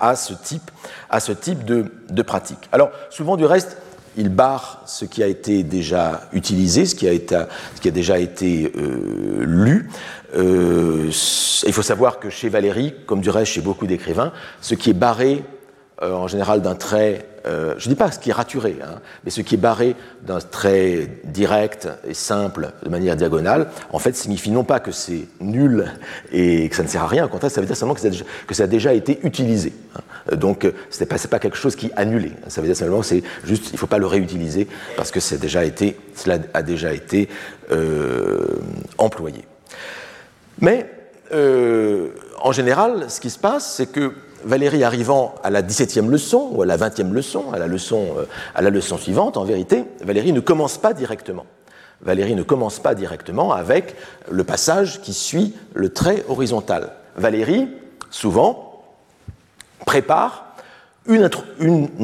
[0.00, 0.70] a ce type,
[1.08, 2.68] a ce type de, pratique.
[2.72, 3.78] Alors, souvent du reste,
[4.18, 7.42] il barre ce qui a été déjà utilisé, ce qui a, été,
[7.74, 9.88] ce qui a déjà été lu.
[10.34, 11.10] Euh,
[11.66, 14.94] il faut savoir que chez Valérie, comme du reste chez beaucoup d'écrivains, ce qui est
[14.94, 15.44] barré
[16.02, 19.00] euh, en général d'un trait, euh, je ne dis pas ce qui est raturé, hein,
[19.22, 24.16] mais ce qui est barré d'un trait direct et simple de manière diagonale, en fait,
[24.16, 25.92] signifie non pas que c'est nul
[26.32, 28.00] et que ça ne sert à rien, au contraire, ça veut dire simplement que
[28.54, 29.72] ça a déjà, ça été utilisé.
[29.94, 30.36] Hein.
[30.36, 32.32] Donc, ce n'est pas, quelque chose qui est annulé.
[32.48, 33.06] Ça veut dire simplement que
[33.50, 34.66] ne faut pas le réutiliser
[34.96, 35.20] parce que
[35.64, 37.28] été, cela a déjà été
[38.96, 39.44] employé.
[40.60, 40.90] Mais,
[41.32, 44.12] en général, ce qui se passe, c'est que
[44.44, 48.24] Valérie arrivant à la 17e leçon ou à la 20e leçon, à la leçon, euh,
[48.54, 51.46] à la leçon suivante, en vérité, Valérie ne commence pas directement.
[52.02, 53.96] Valérie ne commence pas directement avec
[54.30, 56.92] le passage qui suit le trait horizontal.
[57.16, 57.68] Valérie,
[58.10, 58.84] souvent,
[59.86, 60.44] prépare
[61.06, 61.30] une,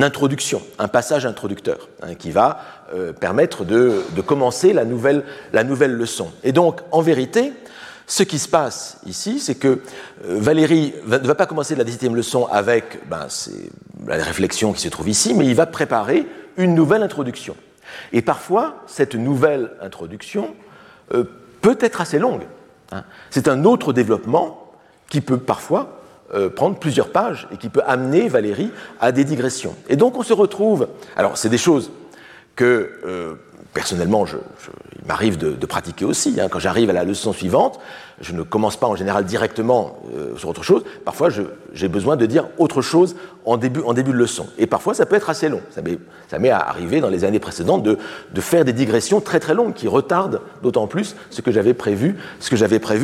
[0.00, 2.60] introduction, un passage introducteur, hein, qui va
[2.94, 6.30] euh, permettre de, de, commencer la nouvelle, la nouvelle leçon.
[6.44, 7.52] Et donc, en vérité,
[8.10, 9.78] ce qui se passe ici, c'est que euh,
[10.24, 13.28] Valérie ne va pas commencer la 17e leçon avec ben,
[14.04, 17.54] la réflexion qui se trouve ici, mais il va préparer une nouvelle introduction.
[18.12, 20.56] Et parfois, cette nouvelle introduction
[21.14, 21.22] euh,
[21.60, 22.42] peut être assez longue.
[22.90, 23.04] Hein.
[23.30, 24.72] C'est un autre développement
[25.08, 26.00] qui peut parfois
[26.34, 29.76] euh, prendre plusieurs pages et qui peut amener Valérie à des digressions.
[29.88, 31.92] Et donc on se retrouve, alors c'est des choses
[32.56, 33.38] que
[33.72, 36.40] personnellement, il m'arrive de, pratiquer aussi.
[36.40, 36.48] Hein.
[36.50, 37.78] Quand j'arrive à la leçon suivante,
[38.20, 40.84] je ne commence pas en général directement euh, sur autre chose.
[41.04, 41.28] Parfois,
[41.72, 44.46] j'ai besoin de dire autre chose en début, de leçon.
[44.58, 45.62] Et parfois, ça peut être assez long.
[45.70, 47.96] Ça m'est arrivé dans les années précédentes de,
[48.40, 52.16] faire des digressions très très longues qui retardent d'autant plus ce que j'avais prévu,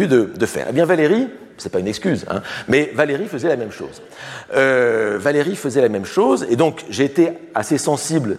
[0.07, 0.67] de, faire.
[0.69, 4.03] Eh bien, Valérie, c'est pas une excuse, hein, mais Valérie faisait la même chose.
[4.55, 8.37] Euh, Valérie faisait la même chose, et donc j'ai été assez sensible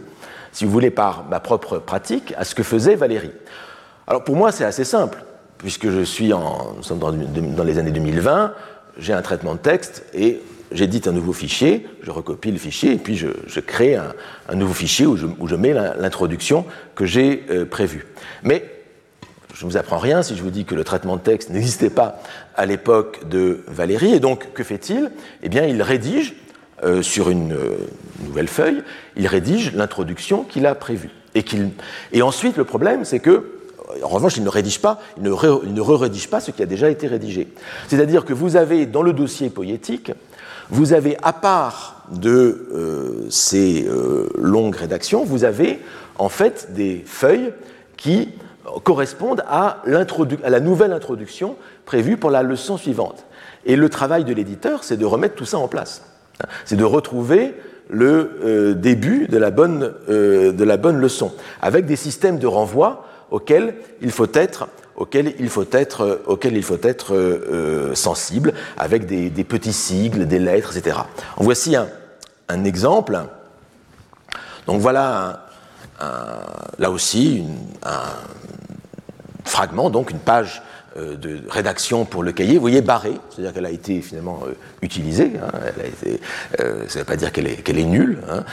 [0.51, 3.31] si vous voulez, par ma propre pratique, à ce que faisait Valérie.
[4.07, 5.23] Alors pour moi, c'est assez simple,
[5.57, 8.53] puisque je suis en, nous sommes dans, les années 2020,
[8.97, 12.97] j'ai un traitement de texte et j'édite un nouveau fichier, je recopie le fichier et
[12.97, 18.05] puis je, crée un, nouveau fichier où je, mets l'introduction que j'ai euh, prévue.
[18.43, 18.63] Mais
[19.53, 21.89] je ne vous apprends rien si je vous dis que le traitement de texte n'existait
[21.89, 22.21] pas
[22.55, 24.13] à l'époque de Valérie.
[24.13, 25.11] Et donc, que fait-il?
[25.41, 26.35] Eh bien, il rédige
[26.83, 27.75] euh, sur une euh,
[28.23, 28.83] nouvelle feuille,
[29.15, 31.09] il rédige l'introduction qu'il a prévue.
[31.33, 31.43] Et,
[32.13, 33.51] et ensuite, le problème, c'est que,
[34.03, 37.07] en revanche, il ne rédige pas, il ne, re-rédige pas ce qui a déjà été
[37.07, 37.47] rédigé.
[37.87, 40.11] C'est-à-dire que vous avez, dans le dossier poétique,
[40.69, 43.87] vous avez, à part de euh, ces
[44.35, 45.79] longues rédactions, vous avez
[46.19, 47.53] en fait des feuilles
[47.95, 48.29] qui
[48.83, 49.81] correspondent à,
[50.43, 53.25] à la nouvelle introduction prévue pour la leçon suivante.
[53.65, 56.03] Et le travail de l'éditeur, c'est de remettre tout ça en place.
[56.65, 57.55] C'est de retrouver
[57.89, 62.47] le euh, début de la, bonne, euh, de la bonne leçon, avec des systèmes de
[62.47, 68.53] renvoi auxquels il faut être, auxquels il faut être, auxquels il faut être euh, sensible,
[68.77, 70.97] avec des, petits sigles, des lettres, etc.
[71.37, 73.19] En voici un, exemple.
[74.65, 75.45] Donc voilà,
[76.77, 77.45] là aussi,
[77.83, 78.11] un
[79.45, 80.66] fragment, donc une page euh,
[80.97, 85.33] de rédaction pour le cahier, vous voyez barré, c'est-à-dire qu'elle a été finalement euh, utilisée,
[85.41, 85.51] hein,
[86.59, 88.19] euh, ça ne veut pas dire qu'elle est, qu'elle est nulle.
[88.29, 88.43] Hein.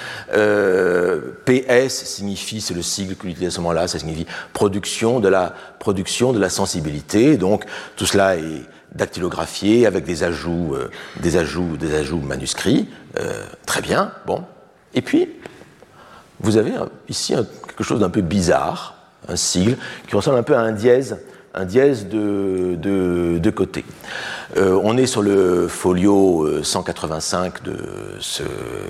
[1.46, 5.54] PS signifie, c'est le sigle qu'on utilise à ce moment-là, ça signifie production de la,
[5.78, 7.64] production de la sensibilité, donc
[7.96, 10.76] tout cela est dactylographié avec des ajouts,
[11.20, 12.88] des ajouts, des ajouts manuscrits,
[13.66, 14.44] très bien, bon.
[14.94, 15.28] Et puis,
[16.40, 16.72] vous avez
[17.08, 17.34] ici
[17.66, 18.94] quelque chose d'un peu bizarre,
[19.28, 19.76] un sigle
[20.08, 21.18] qui ressemble un peu à un dièse
[21.54, 23.84] un dièse de, côté.
[24.56, 27.76] Euh, on est sur le folio 185 euh, de
[28.20, 28.42] ce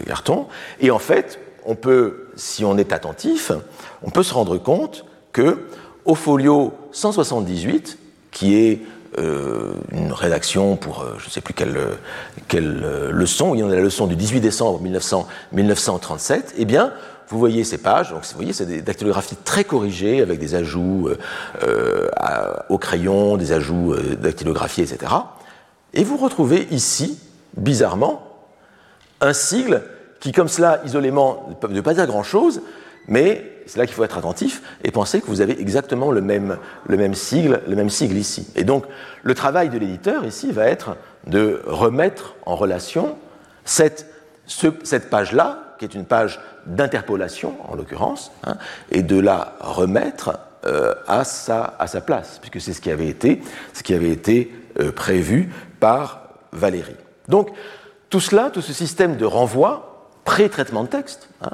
[0.07, 0.47] carton,
[0.81, 3.53] et en fait, on peut, si on est attentif,
[4.03, 5.67] on peut se rendre compte que
[6.05, 7.99] au folio 178,
[8.31, 8.81] qui est
[9.19, 11.79] euh, une rédaction pour je ne sais plus quelle,
[13.11, 16.93] leçon, il y en a la leçon du 18 décembre 1900, 1937, eh bien,
[17.35, 21.09] vous voyez ces pages, donc vous voyez, c'est des dactylographies très corrigées avec des ajouts
[21.65, 22.09] euh,
[22.69, 25.13] au crayon, des ajouts euh, dactylographie, etc.
[25.95, 27.19] Et vous retrouvez ici,
[27.57, 28.23] bizarrement,
[29.21, 29.83] un sigle
[30.21, 32.63] qui, comme cela, isolément, ne peut pas dire grand-chose,
[33.09, 36.59] mais c'est là qu'il faut être attentif et penser que vous avez exactement le même,
[36.87, 38.47] le même sigle, le même sigle ici.
[38.55, 38.85] Et donc,
[39.25, 43.17] le travail de l'éditeur ici va être de remettre en relation
[43.65, 44.07] cette,
[44.47, 48.57] cette page-là, qui est une page d'interpolation, en l'occurrence, hein,
[48.91, 53.09] et de la remettre euh, à, sa, à sa place, puisque c'est ce qui avait
[53.09, 56.97] été, ce qui avait été euh, prévu par Valérie.
[57.29, 57.51] Donc,
[58.09, 61.51] tout cela, tout ce système de renvoi, pré-traitement de texte, hein,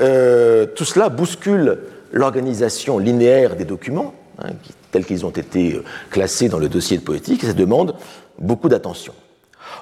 [0.00, 1.78] euh, tout cela bouscule
[2.12, 4.48] l'organisation linéaire des documents, hein,
[4.90, 7.94] tels qu'ils ont été classés dans le dossier de poétique, et ça demande
[8.38, 9.14] beaucoup d'attention.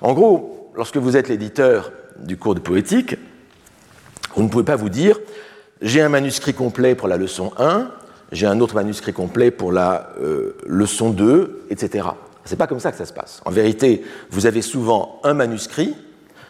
[0.03, 3.17] En gros, lorsque vous êtes l'éditeur du cours de poétique,
[4.37, 5.19] vous ne pouvez pas vous dire,
[5.81, 7.91] j'ai un manuscrit complet pour la leçon 1,
[8.33, 12.09] j'ai un autre manuscrit complet pour la euh, leçon 2, etc.
[12.45, 13.41] C'est pas comme ça que ça se passe.
[13.45, 15.95] En vérité, vous avez souvent un manuscrit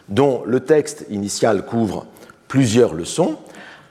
[0.09, 2.05] dont le texte initial couvre
[2.47, 3.37] plusieurs leçons,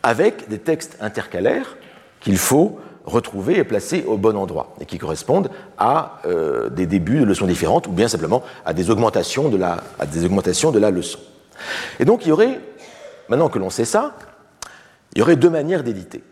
[0.02, 1.76] avec des textes intercalaires
[2.20, 7.20] qu'il faut retrouver et placer au bon endroit, et qui correspondent à euh, des débuts
[7.20, 10.78] de leçons différentes, ou bien simplement à des augmentations de la, à des augmentations de
[10.78, 11.18] la leçon.
[11.98, 12.60] Et donc il y aurait
[13.28, 14.14] Maintenant que l'on sait ça,
[15.14, 16.22] il y aurait deux manières d'éditer.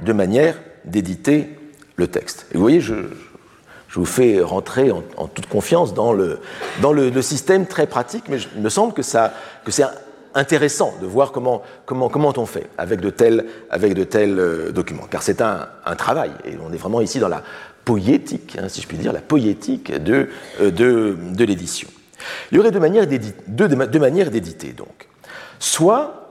[0.00, 1.58] Deux manières d'éditer
[1.96, 2.46] le texte.
[2.50, 2.94] Et vous voyez, je,
[3.94, 6.40] vous fais rentrer en, toute confiance dans, le,
[6.80, 9.84] dans le, système très pratique, mais il me semble que, que c'est
[10.34, 14.72] intéressant de voir comment, comment, comment on fait avec de tels, avec de tels euh,
[14.72, 15.06] documents.
[15.10, 17.42] Car c'est un, travail, et on est vraiment ici dans la
[17.84, 20.30] poétique, hein, si je puis dire, la poétique de,
[20.60, 21.88] euh, de, de l'édition.
[22.50, 25.08] Il y aurait deux manières d'éditer, donc.
[25.58, 26.21] Soit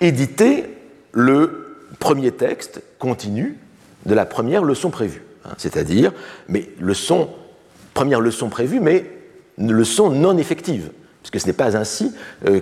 [0.00, 0.66] éditer
[1.12, 3.58] le premier texte continu
[4.06, 5.22] de la première leçon prévue.
[5.44, 6.12] Hein, c'est-à-dire,
[6.48, 6.68] mais
[7.94, 9.10] première leçon prévue, mais
[9.58, 10.90] une leçon non effective.
[11.24, 12.12] puisque ce n'est pas ainsi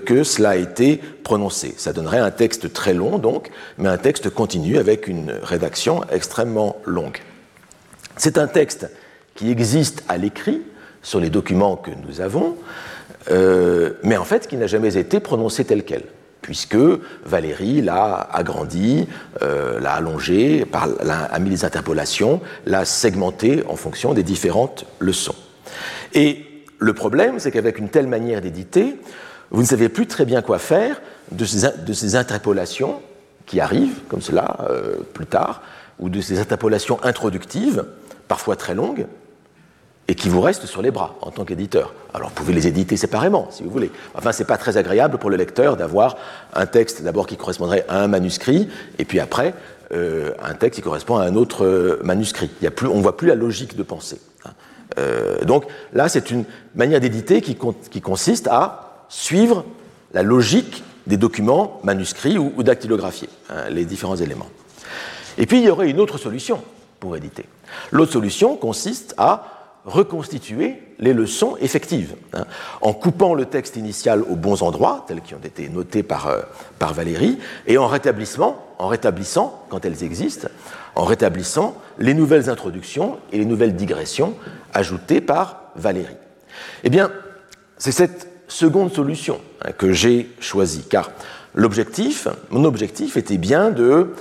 [0.05, 1.75] que cela a été prononcé.
[1.79, 6.77] Ça donnerait un texte très long, donc, mais un texte continu avec une rédaction extrêmement
[6.87, 7.19] longue.
[8.17, 8.89] C'est un texte
[9.35, 10.63] qui existe à l'écrit
[11.03, 12.57] sur les documents que nous avons,
[14.05, 16.05] mais en fait qui n'a jamais été prononcé tel quel
[16.43, 16.77] puisque
[17.25, 19.07] Valérie l'a agrandi,
[19.43, 25.37] euh, l'a allongé, a mis des interpolations, l'a segmenté en fonction des différentes leçons.
[26.13, 26.45] Et
[26.79, 28.99] le problème, c'est qu'avec une telle manière d'éditer,
[29.51, 33.01] vous ne savez plus très bien quoi faire de ces, interpolations
[33.47, 35.63] qui arrivent, comme cela, euh, plus tard,
[35.99, 37.85] ou de ces interpolations introductives,
[38.29, 39.07] parfois très longues,
[40.09, 41.95] et qui vous restent sur les bras en tant qu'éditeur.
[42.13, 43.91] Alors vous pouvez les éditer séparément, si vous voulez.
[44.15, 46.17] Enfin, c'est pas très agréable pour le lecteur d'avoir
[46.55, 49.55] un texte d'abord qui correspondrait à un manuscrit, et puis après
[49.93, 52.51] euh, un texte qui correspond à un autre euh, manuscrit.
[52.61, 54.21] Il y a plus, on voit plus la logique de pensée.
[54.45, 54.51] Hein.
[54.99, 56.45] Euh, donc là, c'est une
[56.75, 57.57] manière d'éditer qui,
[57.91, 59.65] qui, consiste à suivre
[60.15, 64.49] la logique des documents manuscrits ou, ou dactylographiés, hein, les différents éléments.
[65.39, 66.61] Et puis il y aurait une autre solution
[66.99, 67.47] pour éditer.
[67.91, 72.45] L'autre solution consiste à reconstituer les leçons effectives, hein,
[72.81, 76.41] en coupant le texte initial aux bons endroits, tels qui ont été notés par, euh,
[76.81, 80.49] Valérie, et en, rétablissant, quand elles existent,
[80.95, 84.35] en rétablissant les nouvelles introductions et les nouvelles digressions
[84.73, 86.17] ajoutées par Valérie.
[86.85, 87.11] Eh bien,
[87.79, 91.11] c'est cette seconde solution hein, que j'ai choisie, car
[91.55, 94.15] mon objectif était bien de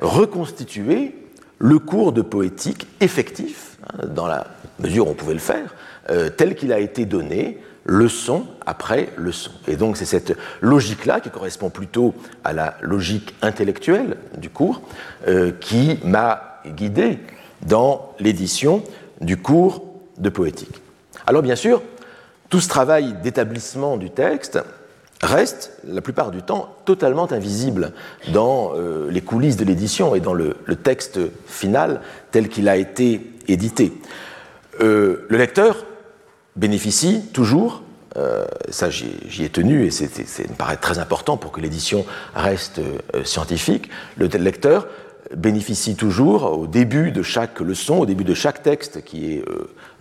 [0.00, 1.14] reconstituer
[1.58, 3.73] le cours de poétique effectif,
[4.06, 4.46] dans la
[4.78, 5.74] mesure où on pouvait le faire,
[6.10, 9.50] euh, tel qu'il a été donné, leçon après leçon.
[9.68, 14.82] Et donc c'est cette logique-là, qui correspond plutôt à la logique intellectuelle du cours,
[15.28, 17.18] euh, qui m'a guidé
[17.62, 18.82] dans l'édition
[19.20, 19.84] du cours
[20.18, 20.80] de poétique.
[21.26, 21.82] Alors bien sûr,
[22.48, 24.60] tout ce travail d'établissement du texte
[25.22, 27.92] reste la plupart du temps totalement invisible
[28.32, 33.33] dans euh, les coulisses de l'édition et dans le, texte final tel qu'il a été
[33.48, 33.92] édité.
[34.80, 35.84] Euh, le lecteur
[36.56, 37.82] bénéficie toujours,
[38.16, 42.80] euh, ça j'y ai tenu et ça me paraît très important pour que l'édition reste
[43.24, 44.86] scientifique, le lecteur
[45.34, 49.44] bénéficie toujours au début de chaque leçon, au début de chaque texte qui est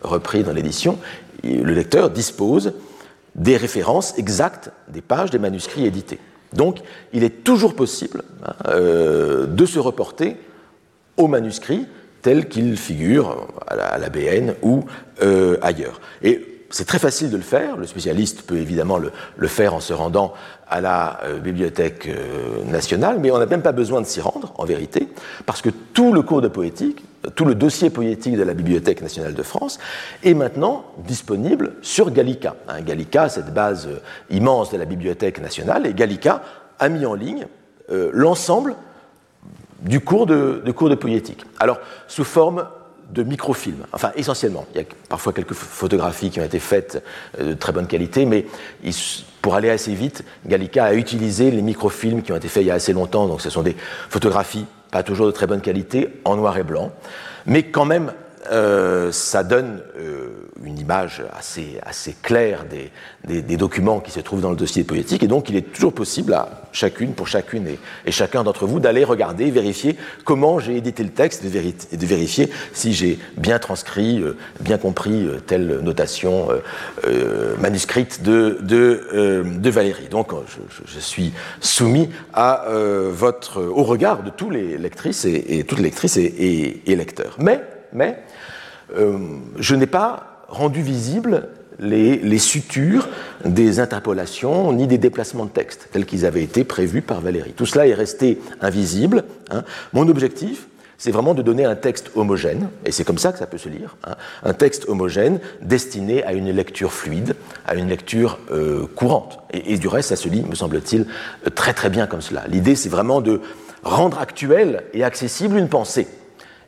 [0.04, 1.00] repris dans l'édition,
[1.44, 2.74] le lecteur dispose
[3.36, 6.20] des références exactes des pages des manuscrits édités.
[6.54, 6.80] Donc,
[7.14, 10.38] il est toujours possible hein, euh, de se reporter
[11.18, 11.86] aux manuscrits
[12.24, 14.86] tels qu'ils figurent à la, BN ou
[15.22, 16.02] euh, ailleurs.
[16.24, 17.78] Et c'est très facile de le faire.
[17.78, 20.34] Le spécialiste peut évidemment le, faire en se rendant
[20.68, 22.10] à la euh, Bibliothèque
[22.66, 25.08] nationale, mais on n'a même pas besoin de s'y rendre, en vérité,
[25.46, 27.04] parce que tout le cours de poétique
[27.36, 29.80] tout le dossier poétique de la Bibliothèque nationale de France
[30.24, 32.56] est maintenant disponible sur Gallica.
[32.68, 34.00] Hein, Gallica, cette base euh,
[34.30, 36.42] immense de la Bibliothèque nationale, et Gallica
[36.80, 37.48] a mis en ligne
[37.92, 38.76] euh, l'ensemble
[39.84, 41.46] du cours de, cours de poétique.
[41.60, 42.68] Alors, sous forme
[43.12, 44.66] de microfilms, enfin essentiellement.
[44.74, 47.04] Il y a parfois quelques photographies qui ont été faites
[47.40, 48.46] euh, de très bonne qualité, mais
[49.42, 52.72] pour aller assez vite, Gallica a utilisé les microfilms qui ont été faits il y
[52.72, 53.76] a assez longtemps, donc ce sont des
[54.10, 56.92] photographies pas toujours de très bonne qualité, en noir et blanc,
[57.48, 58.14] mais quand même,
[58.52, 64.42] euh, ça donne euh, une image assez, assez claire des, des, documents qui se trouvent
[64.42, 67.68] dans le dossier poétique, et donc il est toujours possible à chacune, pour chacune
[68.06, 72.50] et, chacun d'entre vous, d'aller regarder, vérifier comment j'ai édité le texte et de vérifier
[72.74, 76.50] si j'ai bien transcrit, euh, bien compris telle notation
[77.60, 80.08] manuscrite de, de, de, Valérie.
[80.10, 80.32] Donc
[80.86, 82.66] je, suis soumis à
[83.10, 87.38] votre, au regard de tous les lectrices et, et toutes les lectrices et, et lecteurs.
[87.40, 87.62] Mais,
[87.94, 88.18] mais
[88.96, 89.18] euh,
[89.58, 91.48] je n'ai pas rendu visibles
[91.80, 93.08] les, sutures
[93.46, 97.54] des interpolations ni des déplacements de texte tels qu'ils avaient été prévus par Valérie.
[97.54, 99.24] Tout cela est resté invisible.
[99.52, 99.64] Hein.
[99.94, 100.68] Mon objectif,
[100.98, 103.68] c'est vraiment de donner un texte homogène, et c'est comme ça que ça peut se
[103.68, 104.16] lire, hein.
[104.44, 109.40] un texte homogène destiné à une lecture fluide, à une lecture euh, courante.
[109.52, 111.06] Et, et, du reste, ça se lit, me semble-t-il,
[111.56, 112.44] très très bien comme cela.
[112.48, 113.42] L'idée, c'est vraiment de
[113.84, 116.08] rendre actuelle et accessible une pensée,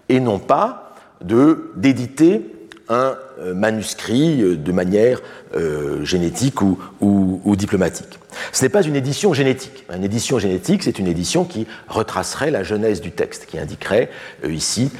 [0.10, 0.85] et non pas
[1.22, 2.42] d'éditer
[2.90, 5.22] un euh, manuscrit euh, de manière
[5.56, 8.20] euh, génétique ou, diplomatique.
[8.52, 9.86] Ce n'est pas une édition génétique.
[9.94, 14.10] Une édition génétique, c'est une édition qui retracerait la genèse du texte, qui indiquerait
[14.46, 14.92] ici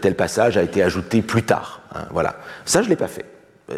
[0.00, 1.82] tel passage a été ajouté plus tard.
[1.94, 2.40] Hein, voilà.
[2.64, 3.26] Ça, je ne l'ai pas fait.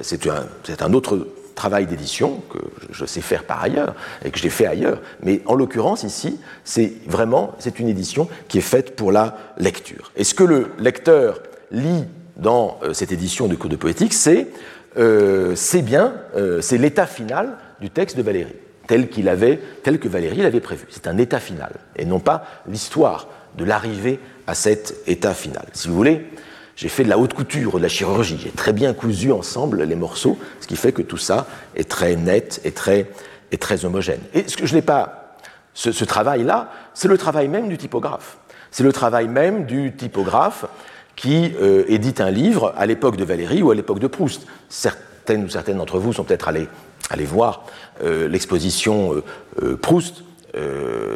[0.00, 0.46] C'est un,
[0.80, 2.58] un, autre travail d'édition que
[2.90, 5.02] je sais faire par ailleurs et que j'ai fait ailleurs.
[5.22, 10.10] Mais en l'occurrence, ici, c'est vraiment c'est une édition qui est faite pour la lecture.
[10.16, 12.04] Est-ce que le lecteur lit
[12.36, 14.48] dans euh, cette édition du cours de poétique, c'est
[14.96, 18.54] euh, bien, euh, c'est l'état final du texte de Valérie,
[18.86, 20.86] tel, qu'il avait, tel que Valérie l'avait prévu.
[20.90, 25.64] C'est un état final, et non pas l'histoire de l'arrivée à cet état final.
[25.72, 26.26] Si vous voulez,
[26.76, 28.38] j'ai fait de la haute couture, de la chirurgie.
[28.42, 31.46] J'ai très bien cousu ensemble les morceaux, ce qui fait que tout ça
[31.76, 33.10] est très net et très,
[33.50, 34.20] et très homogène.
[34.32, 35.18] Et ce que je n'ai pas.
[35.74, 38.36] Ce travail-là, c'est le travail même du typographe.
[38.70, 40.66] C'est le travail même du typographe
[41.16, 44.46] qui euh, édite un livre à l'époque de Valérie ou à l'époque de Proust.
[44.68, 46.68] Certaines ou certaines d'entre vous sont peut-être allées,
[47.24, 47.64] voir
[48.02, 49.22] euh, l'exposition
[49.62, 50.24] euh, Proust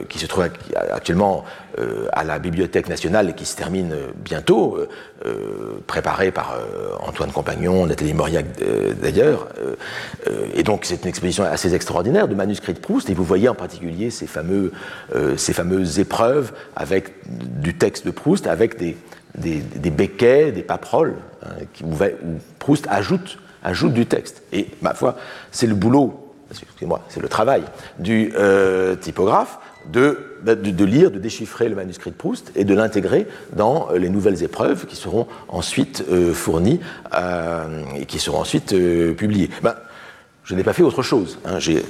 [0.09, 0.49] qui se trouve
[0.91, 1.45] actuellement
[2.15, 3.95] à la Bibliothèque nationale et qui se termine
[4.25, 4.79] bientôt,
[5.87, 6.59] préparée par
[7.01, 8.47] Antoine Compagnon, Nathalie Mauriac
[8.99, 9.49] d'ailleurs.
[10.55, 13.55] et donc c'est une exposition assez extraordinaire de manuscrits de Proust, et vous voyez en
[13.55, 14.27] particulier ces,
[15.37, 18.97] ces fameuses épreuves avec du texte de Proust, avec des,
[19.37, 21.49] des, des béquets, des paperoles, hein,
[21.85, 21.95] où,
[22.59, 23.39] Proust ajoute,
[23.93, 24.43] du texte.
[24.53, 25.17] Et ma foi,
[25.51, 27.63] c'est le boulot excusez-moi, c'est le travail
[27.99, 29.59] du euh, typographe
[29.93, 34.09] de, de, lire, de déchiffrer le manuscrit de Proust et de l'intégrer dans euh, les
[34.09, 36.81] nouvelles épreuves qui seront ensuite euh, fournies
[37.97, 38.75] et qui seront ensuite
[39.17, 39.51] publiées.
[39.63, 39.75] Ben,
[40.45, 41.39] je n'ai pas fait autre chose.
[41.45, 41.59] Hein.
[41.59, 41.83] J'ai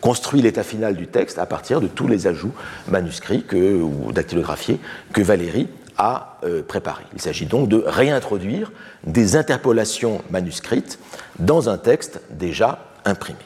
[0.00, 2.52] construit l'état final du texte à partir de tous les ajouts
[2.88, 4.78] manuscrits que, ou dactylographiés
[5.12, 5.68] que Valérie
[5.98, 6.38] a
[6.68, 7.04] préparés.
[7.14, 8.72] Il s'agit donc de réintroduire
[9.04, 10.98] des interpolations manuscrites
[11.38, 13.38] dans un texte déjà imprimé.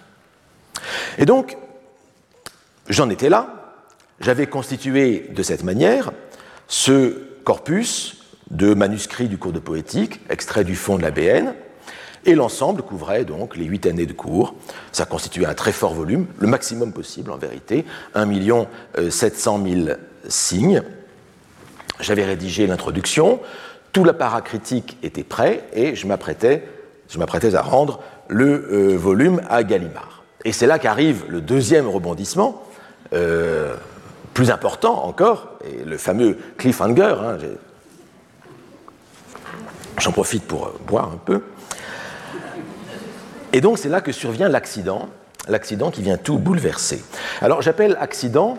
[1.19, 1.57] Et donc,
[2.89, 3.77] j'en étais là,
[4.21, 6.13] j'avais constitué de cette manière
[6.67, 8.17] ce corpus
[8.51, 11.55] de manuscrits du cours de poétique, extrait du fond de la BN,
[12.27, 14.55] et l'ensemble couvrait donc les huit années de cours.
[14.93, 18.29] Ça constituait un très fort volume, le maximum possible en vérité, 1
[19.09, 19.97] 700 000
[20.29, 20.83] signes.
[22.01, 23.41] J'avais rédigé l'introduction,
[23.93, 26.65] tout l'apparat critique était prêt et je m'apprêtais,
[27.55, 30.23] à rendre le euh, volume à Gallimard.
[30.45, 32.63] Et c'est là qu'arrive le deuxième rebondissement,
[33.13, 33.75] euh,
[34.33, 37.17] plus important encore, le fameux cliffhanger.
[37.21, 37.39] Hein,
[39.99, 41.43] J'en profite pour euh, boire un peu.
[43.53, 45.09] Et donc c'est là que survient l'accident,
[45.49, 47.03] l'accident qui vient tout bouleverser.
[47.43, 48.59] Alors j'appelle accident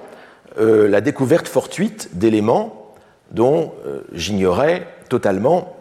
[0.58, 2.81] la découverte fortuite d'éléments
[3.32, 3.74] dont
[4.14, 5.76] j'ignorais totalement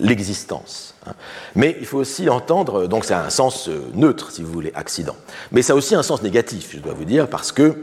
[0.00, 0.94] l'existence.
[1.06, 1.12] Hein.
[1.54, 5.16] Mais il faut aussi entendre, donc c'est un sens euh, neutre, si vous voulez, accident.
[5.52, 7.74] Mais ça a aussi un sens négatif, je dois vous dire, parce que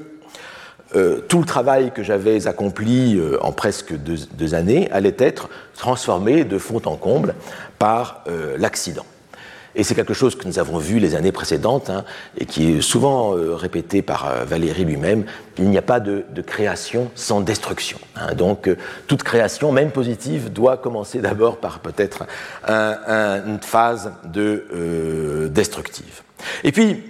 [0.95, 6.43] euh, tout le travail que j'avais accompli euh, en presque deux, années allait être transformé
[6.43, 7.33] de fond en comble
[7.79, 8.23] par
[8.57, 9.05] l'accident.
[9.75, 12.03] Et c'est quelque chose que nous avons vu les années précédentes hein,
[12.37, 15.25] et qui est souvent euh, répété par euh, Valéry lui-même.
[15.57, 17.97] Il n'y a pas de, création sans destruction.
[18.15, 18.35] Hein.
[18.35, 22.25] Donc euh, toute création, même positive, doit commencer d'abord par peut-être
[22.67, 26.21] une phase de destructive.
[26.63, 27.03] Et puis,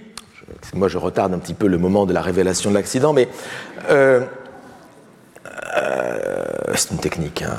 [0.72, 3.28] moi je retarde un petit peu le moment de la révélation de l'accident, mais
[6.74, 7.42] c'est une technique.
[7.42, 7.56] Hein,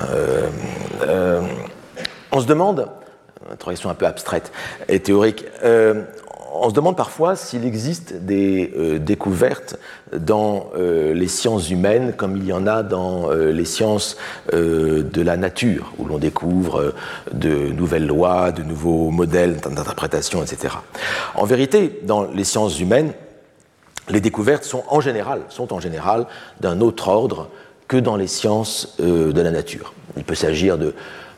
[2.31, 2.87] on se demande
[3.49, 4.51] une un peu abstraite
[4.87, 5.45] et théorique.
[5.63, 6.03] Euh,
[6.57, 9.77] on se demande parfois s'il existe des euh, découvertes
[10.13, 14.17] dans euh, les sciences humaines comme il y en a dans les sciences
[14.53, 16.93] de la nature, où l'on découvre
[17.33, 20.75] de nouvelles lois, de nouveaux modèles d'interprétation, etc.
[21.35, 23.13] En vérité, dans les sciences humaines,
[24.09, 26.27] les découvertes sont en général, sont en général
[26.61, 27.49] d'un autre ordre
[27.87, 29.93] que dans les sciences de la nature.
[30.17, 30.93] Il peut s'agir de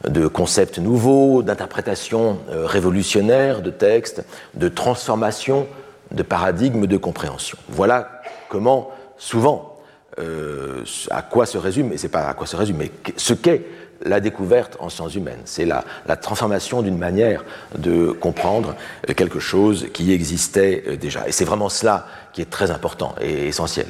[0.08, 4.24] de concepts nouveaux, d'interprétations euh, révolutionnaires de textes,
[4.54, 5.68] de transformation
[6.12, 7.58] de paradigmes de compréhension.
[7.70, 9.78] Voilà comment, souvent,
[10.20, 13.66] euh, à quoi se résume, et c'est pas à quoi se résume, mais ce qu'est
[14.04, 15.41] la découverte en sciences humaines.
[15.45, 15.84] C'est la,
[16.22, 17.43] transformation d'une manière
[17.78, 18.76] de comprendre
[19.16, 21.28] quelque chose qui existait euh, déjà.
[21.28, 23.88] Et c'est vraiment cela qui est très important et essentiel.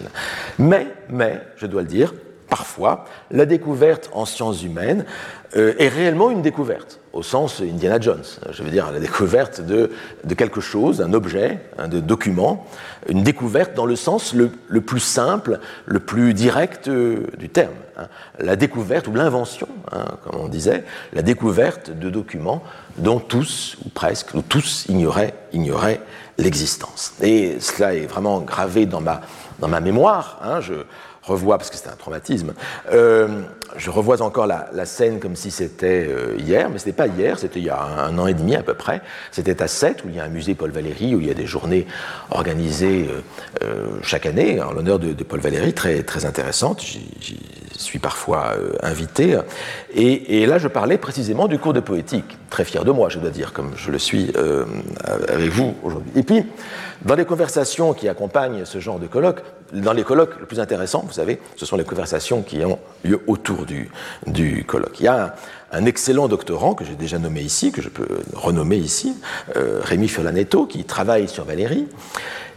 [0.59, 2.13] Mais, mais, je dois le dire,
[2.49, 5.05] parfois, la découverte en sciences humaines
[5.55, 8.23] euh, est réellement une découverte, au sens Indiana Jones.
[8.51, 9.89] Je veux dire, la découverte de,
[10.35, 12.65] quelque chose, d'un objet, un de document,
[13.07, 17.73] une découverte dans le sens le, plus simple, le plus direct euh, du terme.
[17.97, 18.07] Hein.
[18.39, 20.83] La découverte ou l'invention, hein, comme on disait,
[21.13, 22.61] la découverte de documents
[22.97, 25.33] dont tous, ou presque, ou tous ignoraient,
[26.37, 27.13] l'existence.
[27.21, 30.39] Et cela est vraiment gravé dans ma, mémoire.
[30.43, 30.59] Hein.
[31.27, 32.53] Revois, parce que c'était un traumatisme,
[32.91, 33.41] euh,
[33.75, 37.37] je revois encore la, scène comme si c'était euh, hier, mais ce n'était pas hier,
[37.37, 39.01] c'était il y a un, an et demi à peu près.
[39.31, 41.33] C'était à Sète, où il y a un musée Paul Valéry, où il y a
[41.33, 41.85] des journées
[42.31, 43.07] organisées
[43.63, 46.83] euh, chaque année en l'honneur de, Paul Valéry, très, très intéressantes.
[47.83, 49.37] Suis parfois euh, invité.
[49.93, 52.37] Et, là, je parlais précisément du cours de poétique.
[52.49, 54.65] Très fier de moi, je dois dire, comme je le suis euh,
[55.27, 56.11] avec vous aujourd'hui.
[56.15, 56.45] Et puis,
[57.03, 59.41] dans les conversations qui accompagnent ce genre de colloque,
[59.73, 63.21] dans les colloques le plus intéressant, vous savez, ce sont les conversations qui ont lieu
[63.27, 63.89] autour du,
[64.65, 64.99] colloque.
[64.99, 65.35] Il y a
[65.71, 69.15] un, excellent doctorant que j'ai déjà nommé ici, que je peux renommer ici,
[69.55, 71.87] euh, Rémi Fiolanetto, qui travaille sur Valérie,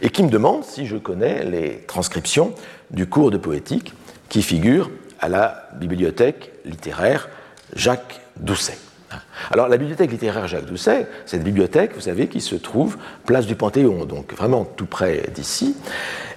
[0.01, 2.53] et qui me demande si je connais les transcriptions
[2.89, 3.93] du cours de poétique
[4.29, 4.89] qui figure
[5.21, 7.29] à la bibliothèque littéraire
[7.75, 8.77] Jacques Doucet.
[9.51, 13.55] Alors la bibliothèque littéraire Jacques Doucet, cette bibliothèque, vous savez, qui se trouve place du
[13.55, 15.75] Panthéon, donc vraiment tout près d'ici,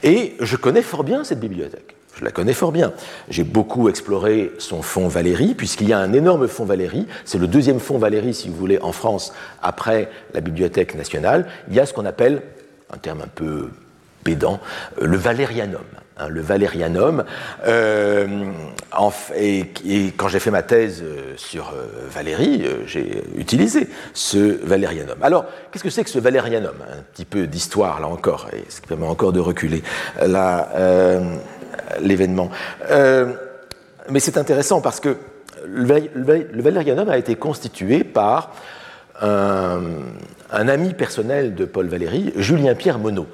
[0.02, 1.94] et je connais fort bien cette bibliothèque.
[2.16, 2.92] Je la connais fort bien.
[3.28, 7.08] J'ai beaucoup exploré son fonds Valérie, puisqu'il y a un énorme fonds Valérie.
[7.24, 9.32] C'est le deuxième fonds Valérie, si vous voulez, en France,
[9.62, 11.48] après la Bibliothèque nationale.
[11.68, 12.42] Il y a ce qu'on appelle,
[12.92, 13.70] un terme un peu
[14.22, 14.60] pédant,
[15.00, 15.82] le valérianum.
[16.16, 17.24] Hein, le valérianum.
[17.66, 18.52] Euh,
[19.36, 19.64] et,
[20.16, 25.16] quand j'ai fait ma thèse euh, sur euh, Valérie, j'ai utilisé ce valérianum.
[25.22, 28.80] Alors, qu'est-ce que c'est que ce valérianum Un petit peu d'histoire, là encore, et ce
[28.80, 29.82] qui permet encore de reculer
[32.00, 32.50] l'événement.
[34.08, 35.16] mais c'est intéressant parce que
[35.66, 38.52] le, valérianum a été constitué par
[39.20, 39.80] un,
[40.52, 43.26] un ami personnel de Paul Valéry, Julien-Pierre Monod.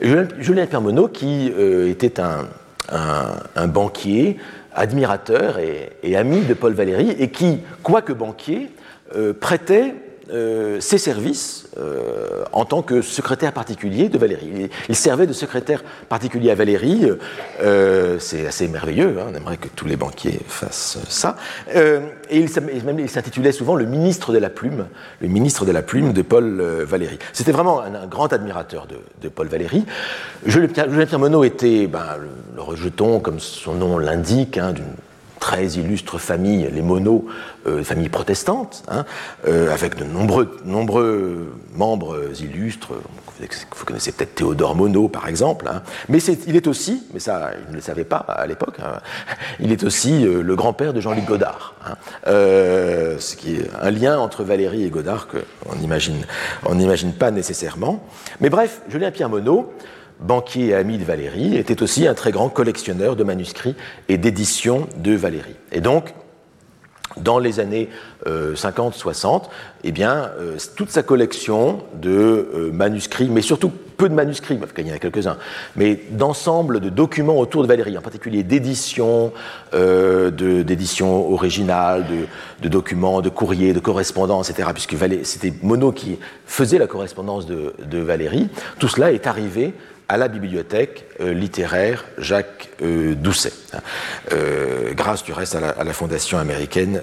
[0.00, 4.38] Julien Pierre Monod, qui euh, était un, banquier,
[4.74, 8.70] admirateur et, ami de Paul Valéry, et qui, quoique banquier,
[9.16, 9.94] euh, prêtait
[10.30, 14.70] euh, ses services euh, en tant que secrétaire particulier de Valérie.
[14.88, 17.10] Il, servait de secrétaire particulier à Valérie,
[17.62, 21.36] euh, c'est assez merveilleux, hein, on aimerait que tous les banquiers fassent ça.
[21.74, 22.48] et il,
[23.08, 24.86] s'intitulait souvent le ministre de la plume,
[25.20, 27.18] le ministre de la plume de Paul Valéry.
[27.34, 29.84] C'était vraiment un, grand admirateur de, Paul Valéry.
[30.46, 32.16] Julien Pierre Monod était ben,
[32.56, 34.84] le, rejeton, comme son nom l'indique, hein, d'une
[35.44, 37.20] très illustre famille, les Monod,
[37.66, 39.04] euh, famille protestante, hein,
[39.46, 42.94] euh, avec de nombreux, membres illustres.
[43.76, 45.68] Vous connaissez peut-être Théodore Monod, par exemple.
[45.68, 45.82] Hein.
[46.08, 49.00] Mais il est aussi, mais ça, il ne le savait pas à l'époque, hein,
[49.60, 51.74] il est aussi euh, le grand-père de Jean-Luc Godard.
[52.24, 56.24] ce qui est un lien entre Valérie et Godard qu'on n'imagine
[56.64, 58.02] on pas nécessairement.
[58.40, 59.66] Mais bref, Julien Pierre Monod,
[60.20, 63.74] banquier et ami de Valérie, était aussi un très grand collectionneur de manuscrits
[64.08, 65.56] et d'éditions de Valérie.
[65.72, 66.14] Et donc,
[67.16, 67.88] dans les années
[68.26, 69.38] 50-60, euh,
[69.84, 74.88] eh bien, euh, toute sa collection de euh, manuscrits, mais surtout peu de manuscrits, il
[74.88, 75.36] y en a quelques-uns,
[75.76, 79.32] mais d'ensemble de documents autour de Valérie, en particulier d'éditions,
[79.72, 82.04] d'éditions originales,
[82.60, 87.72] de, documents, de courriers, de correspondances, etc., puisque c'était Monod qui faisait la correspondance de,
[87.88, 88.48] de Valérie,
[88.80, 89.74] tout cela est arrivé
[90.14, 93.80] à la bibliothèque euh, littéraire Jacques euh, Doucet, hein,
[94.30, 97.02] euh, grâce du reste à la, fondation américaine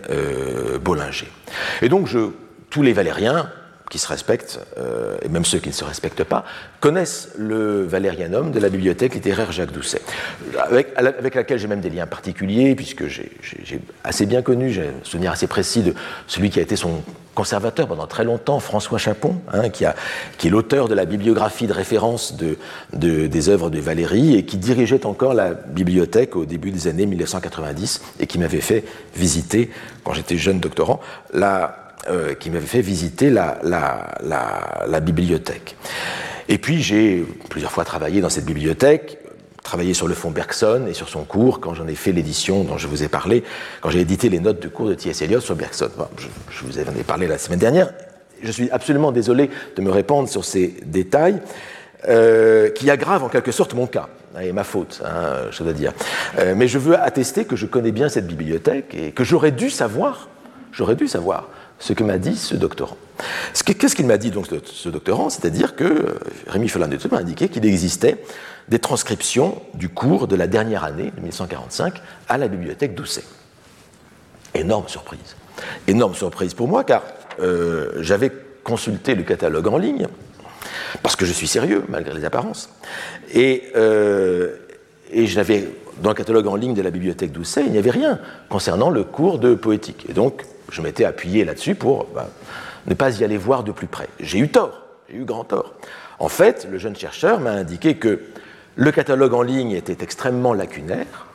[0.82, 1.28] Bollinger.
[1.82, 2.30] Et donc je,
[2.70, 3.50] tous les Valériens
[3.92, 4.60] qui se respectent,
[5.22, 6.46] et même ceux qui ne se respectent pas,
[6.80, 10.02] connaissent le Valérianum de la bibliothèque littéraire Jacques Doucet,
[10.58, 13.30] avec, avec laquelle j'ai même des liens particuliers, puisque j'ai
[14.04, 15.94] assez bien connu, j'ai un souvenir assez précis de
[16.26, 17.04] celui qui a été son
[17.36, 19.96] conservateur pendant très longtemps, François Chapon, hein, qui, a,
[20.38, 22.58] qui, est l'auteur de la bibliographie de référence de,
[22.94, 28.02] des œuvres de Valérie et qui dirigeait encore la bibliothèque au début des années 1990
[28.20, 28.84] et qui m'avait fait
[29.16, 29.70] visiter,
[30.04, 31.00] quand j'étais jeune doctorant,
[31.34, 35.76] la, euh, qui m'avait fait visiter la, bibliothèque.
[36.50, 39.20] Et puis j'ai plusieurs fois travaillé dans cette bibliothèque,
[39.64, 42.78] travaillé sur le fond Bergson et sur son cours quand j'en ai fait l'édition dont
[42.78, 43.44] je vous ai parlé,
[43.82, 45.22] quand j'ai édité les notes de cours de T.S.
[45.22, 45.92] Eliot sur Bergson.
[46.18, 47.94] je, vous en ai parlé la semaine dernière.
[48.42, 51.40] Je suis absolument désolé de me répandre sur ces détails
[52.10, 54.10] euh, qui aggravent en quelque sorte mon cas.
[54.42, 55.94] Et ma faute, hein, je dois dire.
[56.40, 59.70] Euh, mais je veux attester que je connais bien cette bibliothèque et que j'aurais dû
[59.70, 60.30] savoir,
[60.72, 61.50] j'aurais dû savoir
[61.82, 62.96] ce que m'a dit ce doctorant.
[63.66, 65.30] Qu'est-ce qu'il m'a dit donc ce doctorant?
[65.30, 68.24] C'est-à-dire que euh, Rémi Follin-de m'a indiqué qu'il existait
[68.70, 73.24] des transcriptions du cours de la dernière année, de 1945, à la bibliothèque Doucet.
[74.54, 75.36] Énorme surprise.
[75.88, 77.04] Énorme surprise pour moi, car
[77.40, 78.32] euh, j'avais
[78.64, 80.08] consulté le catalogue en ligne,
[81.02, 82.70] parce que je suis sérieux, malgré les apparences,
[83.34, 84.56] et, euh,
[85.12, 85.26] et
[86.02, 88.20] dans le catalogue en ligne de la bibliothèque Doucet, il n'y avait rien
[88.50, 90.06] concernant le cours de poétique.
[90.08, 92.30] Et donc, je m'étais appuyé là-dessus pour bah,
[92.88, 94.08] ne pas y aller voir de plus près.
[94.20, 95.74] J'ai eu tort, j'ai eu grand tort.
[96.20, 98.22] En fait, le jeune chercheur m'a indiqué que
[98.76, 101.28] le catalogue en ligne était extrêmement lacunaire,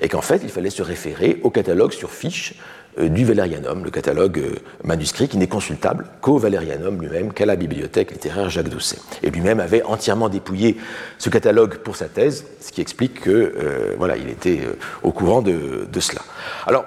[0.00, 2.54] et qu'en fait, il fallait se référer au catalogue sur fiche
[2.98, 7.54] euh, du Valerianum, le catalogue euh, manuscrit qui n'est consultable qu'au Valerianum lui-même, qu'à la
[7.54, 8.98] bibliothèque littéraire Jacques Doucet.
[9.22, 10.76] Et lui-même avait entièrement dépouillé
[11.18, 14.60] ce catalogue pour sa thèse, ce qui explique que euh, voilà, il était
[15.02, 16.22] au courant de, cela.
[16.66, 16.84] Alors,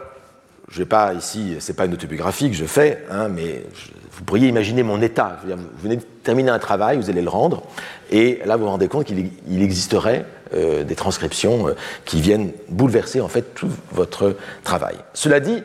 [0.74, 3.64] je vais pas ici, c'est pas une autobiographie que je fais, hein, mais
[4.12, 5.40] vous pourriez imaginer mon état.
[5.46, 7.62] vous venez de terminer un travail, vous allez le rendre,
[8.10, 11.68] et là vous vous rendez compte qu'il existerait des transcriptions
[12.06, 14.96] qui viennent bouleverser en fait tout votre travail.
[15.14, 15.64] Cela dit,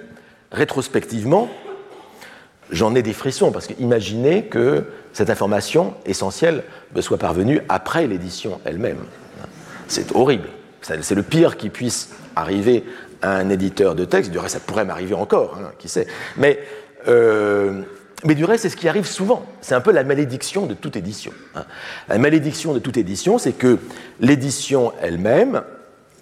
[0.53, 1.49] rétrospectivement,
[2.71, 4.85] j'en ai des frissons, parce que imaginez que
[5.15, 9.05] cette information essentielle me soit parvenue après l'édition elle-même.
[9.89, 10.49] C'est horrible.
[10.83, 12.85] C'est le pire qui puisse arriver
[13.23, 14.31] à un éditeur de texte.
[14.31, 16.07] Du reste, ça pourrait m'arriver encore, hein, qui sait.
[16.37, 16.59] Mais,
[17.09, 17.83] euh,
[18.25, 19.45] mais du reste, c'est ce qui arrive souvent.
[19.61, 21.33] C'est un peu la malédiction de toute édition.
[21.55, 21.65] Hein.
[22.09, 23.79] La malédiction de toute édition, c'est que
[24.21, 25.63] l'édition elle-même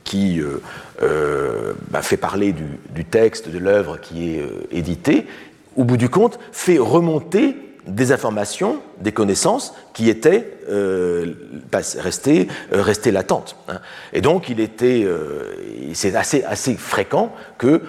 [0.04, 0.62] qui euh,
[1.02, 2.54] euh, bah, fait parler
[2.94, 5.26] du, texte, de l'œuvre qui est éditée,
[5.74, 7.56] au bout du compte, fait remonter
[7.86, 10.52] des informations, des connaissances qui étaient
[11.98, 13.56] restées, restées, latentes.
[13.68, 13.80] Hein.
[14.12, 15.06] Et donc, il était,
[15.94, 17.82] c'est assez, assez fréquent que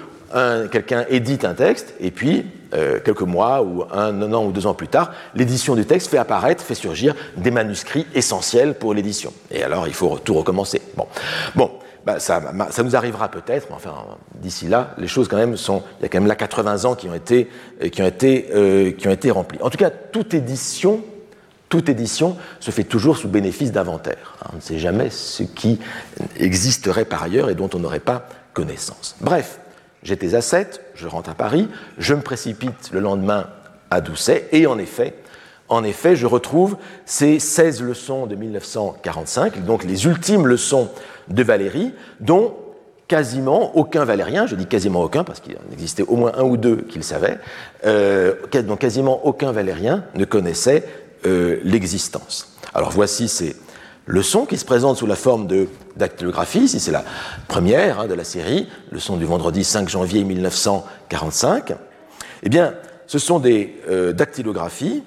[0.72, 4.90] quelqu'un édite un texte et puis quelques mois ou un, an ou deux ans plus
[4.90, 9.34] tard, l'édition du texte fait apparaître, fait surgir des manuscrits essentiels pour l'édition.
[9.52, 10.82] Et alors il faut tout recommencer.
[10.96, 11.08] Bon,
[11.56, 11.72] bon
[12.08, 12.42] bah, ça,
[12.86, 13.94] nous arrivera peut-être, mais enfin,
[14.36, 15.84] d'ici là, les choses quand même sont.
[16.00, 17.50] Il y a quand même là 80 ans qui ont été,
[17.84, 19.60] euh, qui euh, remplis.
[19.62, 21.04] En tout cas, toute édition,
[21.68, 24.38] toute édition se fait toujours sous bénéfice d'inventaire.
[24.54, 25.82] On ne sait jamais ce qui
[26.38, 29.18] existerait par ailleurs et dont on n'aurait pas connaissance.
[29.20, 29.60] Bref,
[30.02, 33.48] j'étais à 7, je rentre à Paris, je me précipite le lendemain
[33.92, 35.14] à Doucet, et en effet,
[35.70, 40.90] en effet, je retrouve ces 16 leçons de 1945, donc les ultimes leçons
[41.28, 42.54] de Valérie, dont
[43.08, 46.58] quasiment aucun valérien, je dis quasiment aucun parce qu'il en existait au moins un ou
[46.58, 47.40] deux qui le savaient,
[47.86, 48.34] euh,
[48.66, 50.84] dont quasiment aucun valérien ne connaissait
[51.26, 52.58] euh, l'existence.
[52.74, 53.56] Alors voici ces
[54.06, 57.04] leçons qui se présentent sous la forme de dactylographie, ici c'est la
[57.48, 61.74] première hein, de la série, leçon du vendredi 5 janvier 1945.
[62.44, 62.74] Eh bien,
[63.08, 65.04] ce sont des euh, dactylographies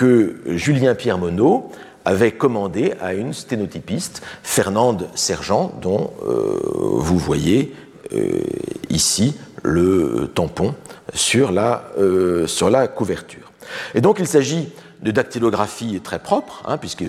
[0.00, 1.64] que Julien Pierre Monod
[2.06, 6.58] avait commandé à une sténotypiste, Fernande Sergent, dont euh,
[6.94, 7.74] vous voyez
[8.14, 8.40] euh,
[8.88, 10.74] ici le tampon
[11.12, 13.52] sur la, euh, sur la couverture.
[13.94, 14.70] Et donc il s'agit
[15.02, 17.04] de dactylographie très propre, hein, puisque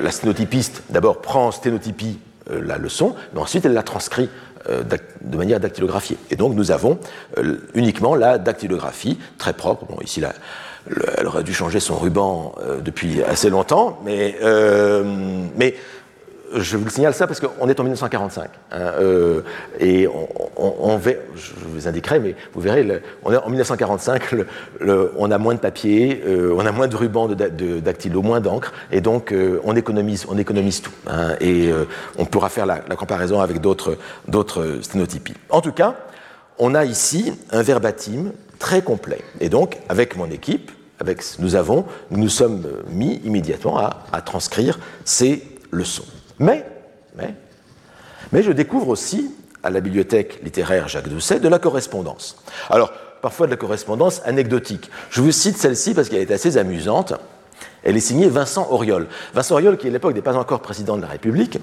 [0.00, 4.28] la sténotypiste d'abord prend en sténotypie la leçon, mais ensuite elle la transcrit
[4.68, 6.16] de manière dactylographiée.
[6.30, 7.00] Et donc nous avons
[7.74, 9.84] uniquement la dactylographie très propre.
[9.86, 10.32] Bon, ici la,
[11.18, 15.02] elle aurait dû changer son ruban euh, depuis assez longtemps, mais, euh,
[15.56, 15.74] mais
[16.54, 18.48] je vous le signale ça parce qu'on est en 1945.
[18.70, 19.42] Hein, euh,
[19.80, 24.34] et on, je vous indiquerai, mais vous verrez, on est en 1945,
[25.18, 26.22] on a moins de papier,
[26.54, 29.34] on a moins de rubans de, dactylo, moins d'encre, et donc
[29.64, 30.92] on, économise, on économise tout.
[31.08, 31.70] Hein, et
[32.16, 33.98] on pourra faire la, la comparaison avec d'autres
[34.82, 35.34] sténotypies.
[35.50, 35.96] En tout cas,
[36.58, 39.20] on a ici un verbatim très complet.
[39.40, 40.70] Et donc, avec mon équipe,
[41.38, 46.04] nous avons, nous nous sommes mis immédiatement à, transcrire ces leçons.
[46.38, 46.66] Mais,
[47.16, 47.34] mais,
[48.32, 49.30] mais je découvre aussi
[49.62, 52.36] à la bibliothèque littéraire Jacques Doucet de la correspondance.
[52.70, 54.90] Alors, parfois de la correspondance anecdotique.
[55.10, 57.14] Je vous cite celle-ci parce qu'elle est assez amusante.
[57.82, 59.06] Elle est signée Vincent Auriol.
[59.32, 61.58] Vincent Auriol, qui à l'époque n'est pas encore président de la République,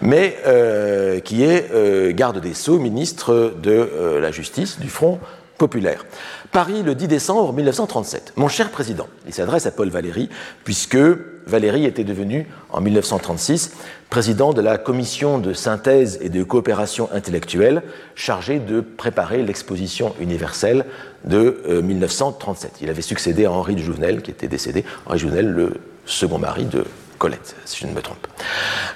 [0.00, 5.18] mais euh, qui est euh, garde des Sceaux, ministre de euh, la Justice du Front
[5.58, 6.04] populaire.
[6.50, 8.34] Paris, le 10 décembre 1937.
[8.36, 10.28] Mon cher président, il s'adresse à Paul Valéry,
[10.64, 10.98] puisque
[11.46, 13.72] Valéry était devenu, en 1936,
[14.10, 17.82] président de la commission de synthèse et de coopération intellectuelle
[18.14, 20.84] chargée de préparer l'exposition universelle
[21.24, 22.70] de 1937.
[22.70, 25.74] Euh, il avait succédé à Henri de Jouvenel, qui était décédé, Henri Jouvenel, le
[26.06, 26.84] second mari de
[27.18, 28.26] Colette, si je ne me trompe.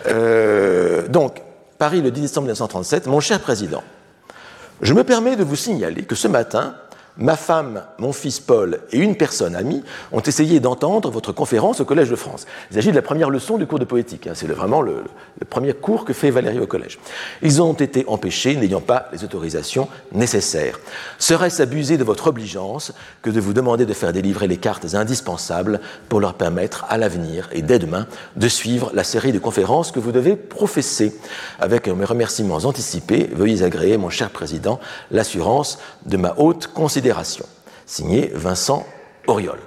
[0.09, 1.43] Euh, donc,
[1.79, 3.07] Paris, le 10 décembre 1937.
[3.07, 3.83] Mon cher président,
[4.83, 6.75] je me permets de vous signaler que ce matin,
[7.19, 11.85] ma femme, mon fils Paul et une personne amie ont essayé d'entendre votre conférence au
[11.85, 12.47] Collège de France.
[12.71, 14.27] Il s'agit de la première leçon du cours de poétique.
[14.27, 14.33] Hein.
[14.35, 15.05] C'est vraiment le,
[15.49, 16.99] premier cours que fait Valérie au collège.
[17.43, 20.79] Ils ont été empêchés, n'ayant pas les autorisations nécessaires.
[21.19, 22.93] Serait-ce abuser de votre obligeance
[23.23, 27.49] que de vous demander de faire délivrer les cartes indispensables pour leur permettre à l'avenir
[27.53, 28.07] et dès demain
[28.37, 31.17] de suivre la série de conférences que vous devez professer?
[31.61, 37.06] Avec mes remerciements anticipés, veuillez agréer, mon cher président, l'assurance de ma haute considération
[37.87, 38.87] signé Vincent
[39.27, 39.59] Auriol.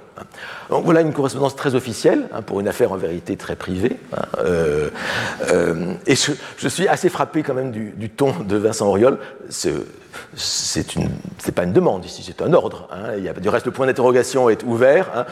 [0.70, 3.98] Donc voilà une correspondance très officielle, hein, pour une affaire en vérité très privée.
[4.16, 4.22] Hein.
[4.44, 4.90] Euh,
[6.06, 9.18] et je, suis assez frappé quand même du, ton de Vincent Auriol.
[9.48, 9.74] C'est
[11.54, 12.88] pas une demande ici, c'est un ordre.
[12.92, 13.18] Hein.
[13.40, 15.08] Du reste, le point d'interrogation est ouvert.
[15.14, 15.24] Hein.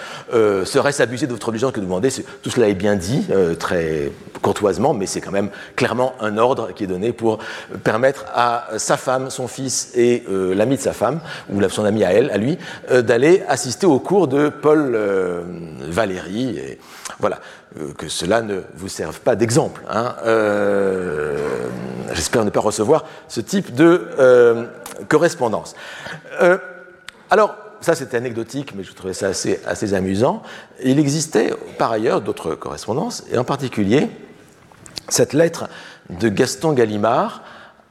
[0.65, 2.11] Serait-ce abusé de votre obligeance que de demander?
[2.43, 3.27] Tout cela est bien dit,
[3.59, 4.11] très
[4.43, 7.39] courtoisement, mais c'est quand même clairement un ordre qui est donné pour
[7.85, 11.21] permettre à sa femme, son fils et l'ami de sa femme,
[11.53, 12.59] ou son ami à elle, à lui,
[12.91, 14.78] d'aller assister au cours de Paul
[15.89, 16.59] Valéry.
[16.59, 16.79] Et,
[17.19, 17.41] voilà,
[17.79, 19.83] euh, que cela ne vous serve pas d'exemple.
[19.89, 20.15] Hein.
[20.25, 21.69] Euh,
[22.13, 24.67] j'espère ne pas recevoir ce type de euh,
[25.09, 25.75] correspondance.
[27.31, 30.43] alors, ça c'était anecdotique, mais je trouvais ça assez, assez amusant.
[30.83, 34.09] Il existait par ailleurs d'autres correspondances, et en particulier
[35.09, 35.69] cette lettre
[36.11, 37.43] de Gaston Gallimard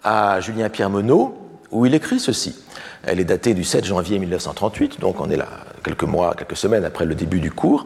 [0.03, 1.31] à Julien Pierre Monod,
[1.71, 2.55] où il écrit ceci.
[3.03, 5.47] Elle est datée du 7 janvier 1938, donc on est là
[5.83, 7.85] quelques mois, quelques semaines après le début du cours.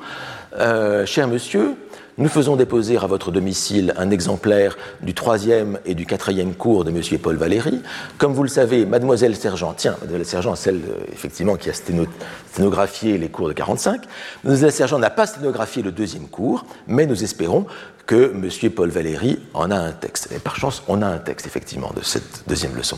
[0.58, 1.76] Euh, cher monsieur,
[2.18, 6.92] nous faisons déposer à votre domicile un exemplaire du troisième et du quatrième cours de
[6.92, 7.82] Monsieur Paul Valéry.
[8.18, 13.18] Comme vous le savez, Mademoiselle Sergent, tiens, Mademoiselle Sergent, celle euh, effectivement qui a sténographié
[13.18, 14.02] les cours de 45,
[14.44, 17.66] Mademoiselle Sergent n'a pas sténographié le deuxième cours, mais nous espérons
[18.06, 20.30] que Monsieur Paul Valéry en a un texte.
[20.36, 22.98] Et par chance, on a un texte effectivement de cette deuxième leçon.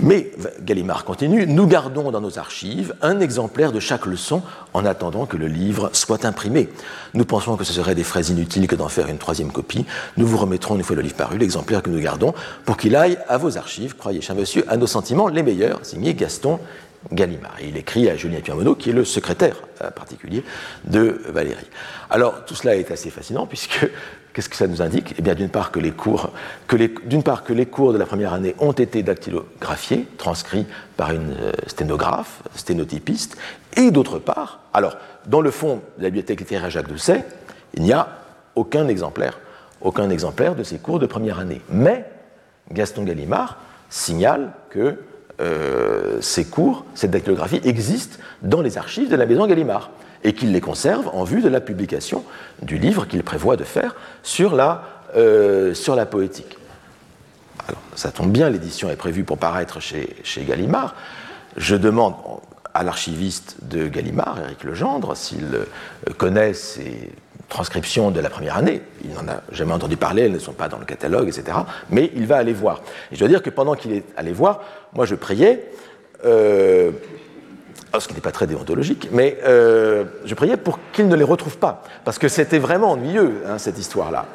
[0.00, 0.30] Mais,
[0.60, 4.42] Gallimard continue, nous gardons dans nos archives un exemplaire de chaque leçon
[4.74, 6.68] en attendant que le livre soit imprimé.
[7.14, 9.86] Nous pensons que ce serait des frais inutiles que d'en faire une troisième copie.
[10.18, 12.34] Nous vous remettrons, une fois le livre paru, l'exemplaire que nous gardons
[12.66, 16.12] pour qu'il aille à vos archives, croyez, cher monsieur, à nos sentiments les meilleurs, signé
[16.12, 16.60] Gaston
[17.12, 17.56] Gallimard.
[17.62, 20.44] Il écrit à Julien Pierre qui est le secrétaire euh, particulier
[20.84, 21.66] de Valérie.
[22.10, 23.88] Alors, tout cela est assez fascinant, puisque
[24.36, 25.14] Qu'est-ce que ça nous indique?
[25.18, 26.30] Eh bien, d'une part, que les cours,
[27.06, 30.66] d'une part, que les cours de la première année ont été dactylographiés, transcrits
[30.98, 33.38] par une euh, sténographe, sténotypiste,
[33.78, 37.24] et d'autre part, alors, dans le fond de la bibliothèque littéraire Jacques Doucet,
[37.72, 38.08] il n'y a
[38.56, 39.38] aucun exemplaire,
[39.80, 41.62] aucun exemplaire de ces cours de première année.
[41.70, 42.04] Mais
[42.70, 43.56] Gaston Gallimard
[43.88, 44.98] signale que
[45.40, 49.88] euh, ces cours, cette dactylographie existe dans les archives de la maison Gallimard
[50.26, 52.24] et qu'il les conserve en vue de la publication
[52.60, 54.82] du livre qu'il prévoit de faire sur la,
[55.14, 56.58] euh, sur la poétique.
[57.68, 60.96] Alors, ça tombe bien, l'édition est prévue pour paraître chez, chez Gallimard.
[61.56, 62.14] Je demande
[62.74, 65.64] à l'archiviste de Gallimard, Éric Legendre, s'il euh,
[66.18, 67.12] connaît ces
[67.48, 68.82] transcriptions de la première année.
[69.04, 71.56] Il n'en a jamais entendu parler, elles ne sont pas dans le catalogue, etc.
[71.88, 72.82] Mais il va aller voir.
[73.12, 74.60] Et je dois dire que pendant qu'il est allé voir,
[74.92, 75.70] moi je priais.
[76.24, 76.90] Euh,
[78.00, 81.58] ce qui n'est pas très déontologique, mais euh, je priais pour qu'il ne les retrouve
[81.58, 84.26] pas, parce que c'était vraiment ennuyeux, hein, cette histoire-là.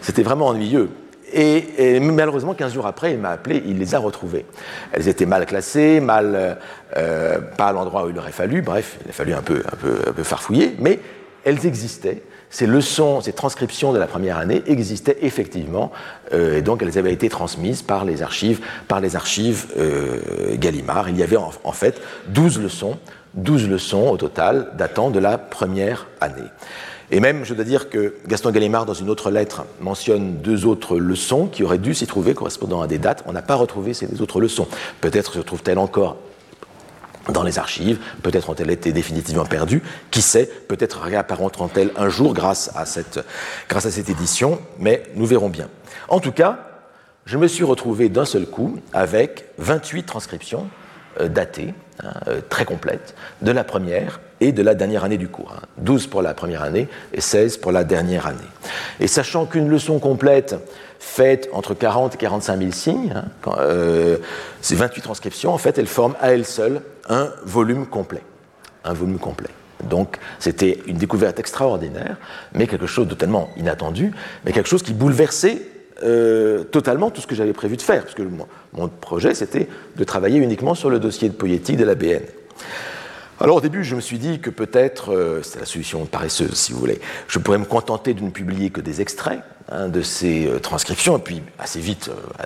[0.00, 0.90] C'était vraiment ennuyeux.
[1.32, 4.46] Et, malheureusement, 15 jours après, il m'a appelé, il les a retrouvées.
[4.92, 6.58] Elles étaient mal classées, mal,
[6.96, 9.62] euh, pas à l'endroit où il aurait fallu, bref, il a fallu un peu
[10.24, 10.98] farfouiller, mais
[11.44, 12.22] elles existaient.
[12.50, 15.92] Ces leçons, ces transcriptions de la première année existaient effectivement,
[16.32, 21.08] euh, et donc elles avaient été transmises par les archives, par les archives euh, Gallimard.
[21.08, 22.98] Il y avait en, fait 12 leçons,
[23.34, 26.48] 12 leçons au total datant de la première année.
[27.12, 30.96] Et même, je dois dire que Gaston Gallimard, dans une autre lettre, mentionne deux autres
[30.96, 33.22] leçons qui auraient dû s'y trouver correspondant à des dates.
[33.26, 34.66] On n'a pas retrouvé ces autres leçons.
[35.00, 36.16] Peut-être se trouvent-elles encore
[37.28, 42.70] dans les archives, peut-être ont-elles été définitivement perdues, qui sait, peut-être réapparaîtront-elles un jour grâce
[42.74, 43.20] à, cette,
[43.68, 45.68] grâce à cette édition, mais nous verrons bien.
[46.08, 46.58] En tout cas,
[47.26, 50.68] je me suis retrouvé d'un seul coup avec 28 transcriptions
[51.20, 55.28] euh, datées, hein, euh, très complètes, de la première et de la dernière année du
[55.28, 55.54] cours.
[55.78, 56.08] 12 hein.
[56.10, 58.38] pour la première année et 16 pour la dernière année.
[59.00, 60.56] Et sachant qu'une leçon complète
[60.98, 64.18] faite entre 40 et 45 000 signes, hein, euh,
[64.60, 68.22] ces 28 transcriptions, en fait, elles forment à elles seules un volume complet.
[68.84, 69.50] Un volume complet.
[69.88, 72.16] Donc c'était une découverte extraordinaire,
[72.54, 74.12] mais quelque chose de tellement inattendu,
[74.44, 75.62] mais quelque chose qui bouleversait
[76.02, 78.22] euh, totalement tout ce que j'avais prévu de faire, parce que
[78.72, 82.22] mon, projet c'était de travailler uniquement sur le dossier de poétique de la BN.
[83.42, 86.74] Alors au début, je me suis dit que peut-être, euh, c'est la solution paresseuse si
[86.74, 90.46] vous voulez, je pourrais me contenter de ne publier que des extraits hein, de ces
[90.46, 92.44] euh, transcriptions, et puis assez vite, euh,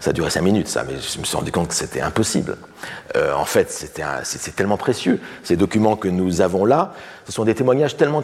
[0.00, 2.58] ça a duré cinq minutes ça, mais je me suis rendu compte que c'était impossible.
[3.16, 5.18] en fait, c'est tellement précieux.
[5.42, 6.92] Ces documents que nous avons là,
[7.24, 8.22] ce sont des témoignages tellement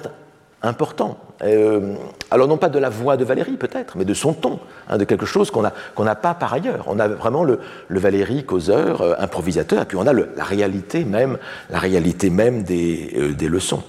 [0.65, 1.19] important.
[1.43, 1.95] Euh,
[2.31, 4.59] alors non pas de la voix de Valérie peut-être, mais de son ton,
[4.89, 6.85] hein, de quelque chose qu'on n'a pas par ailleurs.
[6.89, 7.61] On a vraiment le,
[7.91, 11.39] Valérie causeur, euh, improvisateur, et puis on a la réalité même,
[11.71, 13.83] la réalité même des, euh, des leçons.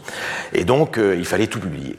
[0.53, 1.97] Et donc il fallait tout publier.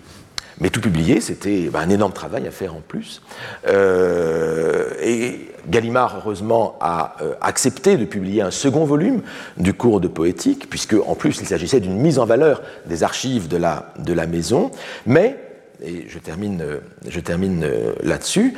[0.61, 3.21] Mais tout publier, c'était ben, un énorme travail à faire en plus.
[3.69, 9.23] Euh, et Gallimard, heureusement, a euh, accepté de publier un second volume
[9.59, 13.49] du cours de poétique, puisque en plus il s'agissait d'une mise en valeur des archives
[13.49, 14.71] de la, maison.
[15.05, 15.39] Mais
[15.85, 16.65] et je termine,
[17.07, 17.71] je termine
[18.03, 18.55] là-dessus.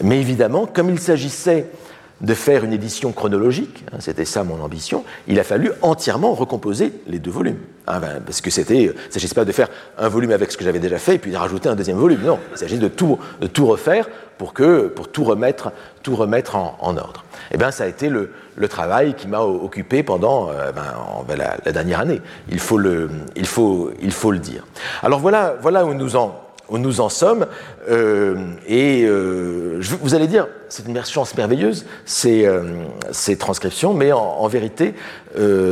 [0.00, 1.66] Mais évidemment, comme il s'agissait
[2.22, 6.92] de faire une édition chronologique, hein, c'était ça mon ambition, il a fallu entièrement recomposer
[7.08, 7.58] les deux volumes.
[7.88, 9.68] Hein, ben, parce que c'était, il ne s'agissait pas de faire
[9.98, 12.20] un volume avec ce que j'avais déjà fait et puis de rajouter un deuxième volume.
[12.22, 13.18] Non, il s'agissait de tout,
[13.66, 14.08] refaire
[14.38, 15.72] pour, que, pour tout remettre,
[16.04, 17.24] tout remettre en, ordre.
[17.50, 18.30] Et eh bien, ça a été le,
[18.68, 20.82] travail qui m'a occupé pendant euh, ben,
[21.26, 22.20] ben, la, la, dernière année.
[22.48, 24.64] Il faut le, il faut, il faut le dire.
[25.02, 26.41] Alors voilà, voilà où nous en
[26.72, 27.46] où nous en sommes.
[27.88, 32.62] Euh, et euh, vous allez dire, c'est une chance merveilleuse, ces, euh,
[33.12, 34.94] ces transcriptions, mais en, vérité,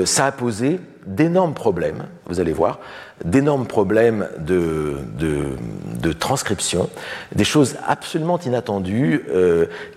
[0.05, 2.79] ça a posé d'énormes problèmes, vous allez voir,
[3.25, 5.57] d'énormes problèmes de, de,
[6.01, 6.89] de, transcription,
[7.35, 9.25] des choses absolument inattendues,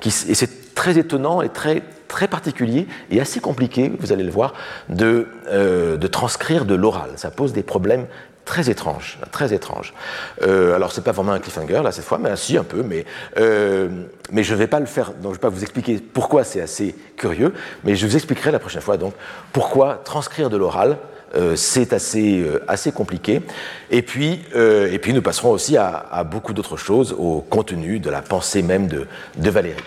[0.06, 4.54] et c'est très étonnant et très, très particulier et assez compliqué, vous allez le voir,
[4.89, 7.12] de, de transcrire de l'oral.
[7.16, 8.08] Ça pose des problèmes
[8.46, 9.94] très étrange, très étrange.
[10.41, 13.06] Euh, alors c'est pas vraiment un cliffhanger là cette fois, mais si un peu, mais
[13.38, 13.89] euh,
[14.32, 15.12] mais je vais pas le faire.
[15.14, 18.60] Donc je vais pas vous expliquer pourquoi c'est assez curieux, mais je vous expliquerai la
[18.60, 19.14] prochaine fois donc
[19.52, 20.98] pourquoi transcrire de l'oral.
[21.36, 23.41] Euh, c'est assez, euh, assez compliqué.
[23.89, 28.12] Et puis, et puis nous passerons aussi à, à beaucoup d'autres choses, au contenu de
[28.12, 29.82] la pensée même de, de Valérie.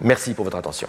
[0.00, 0.88] Merci pour votre attention.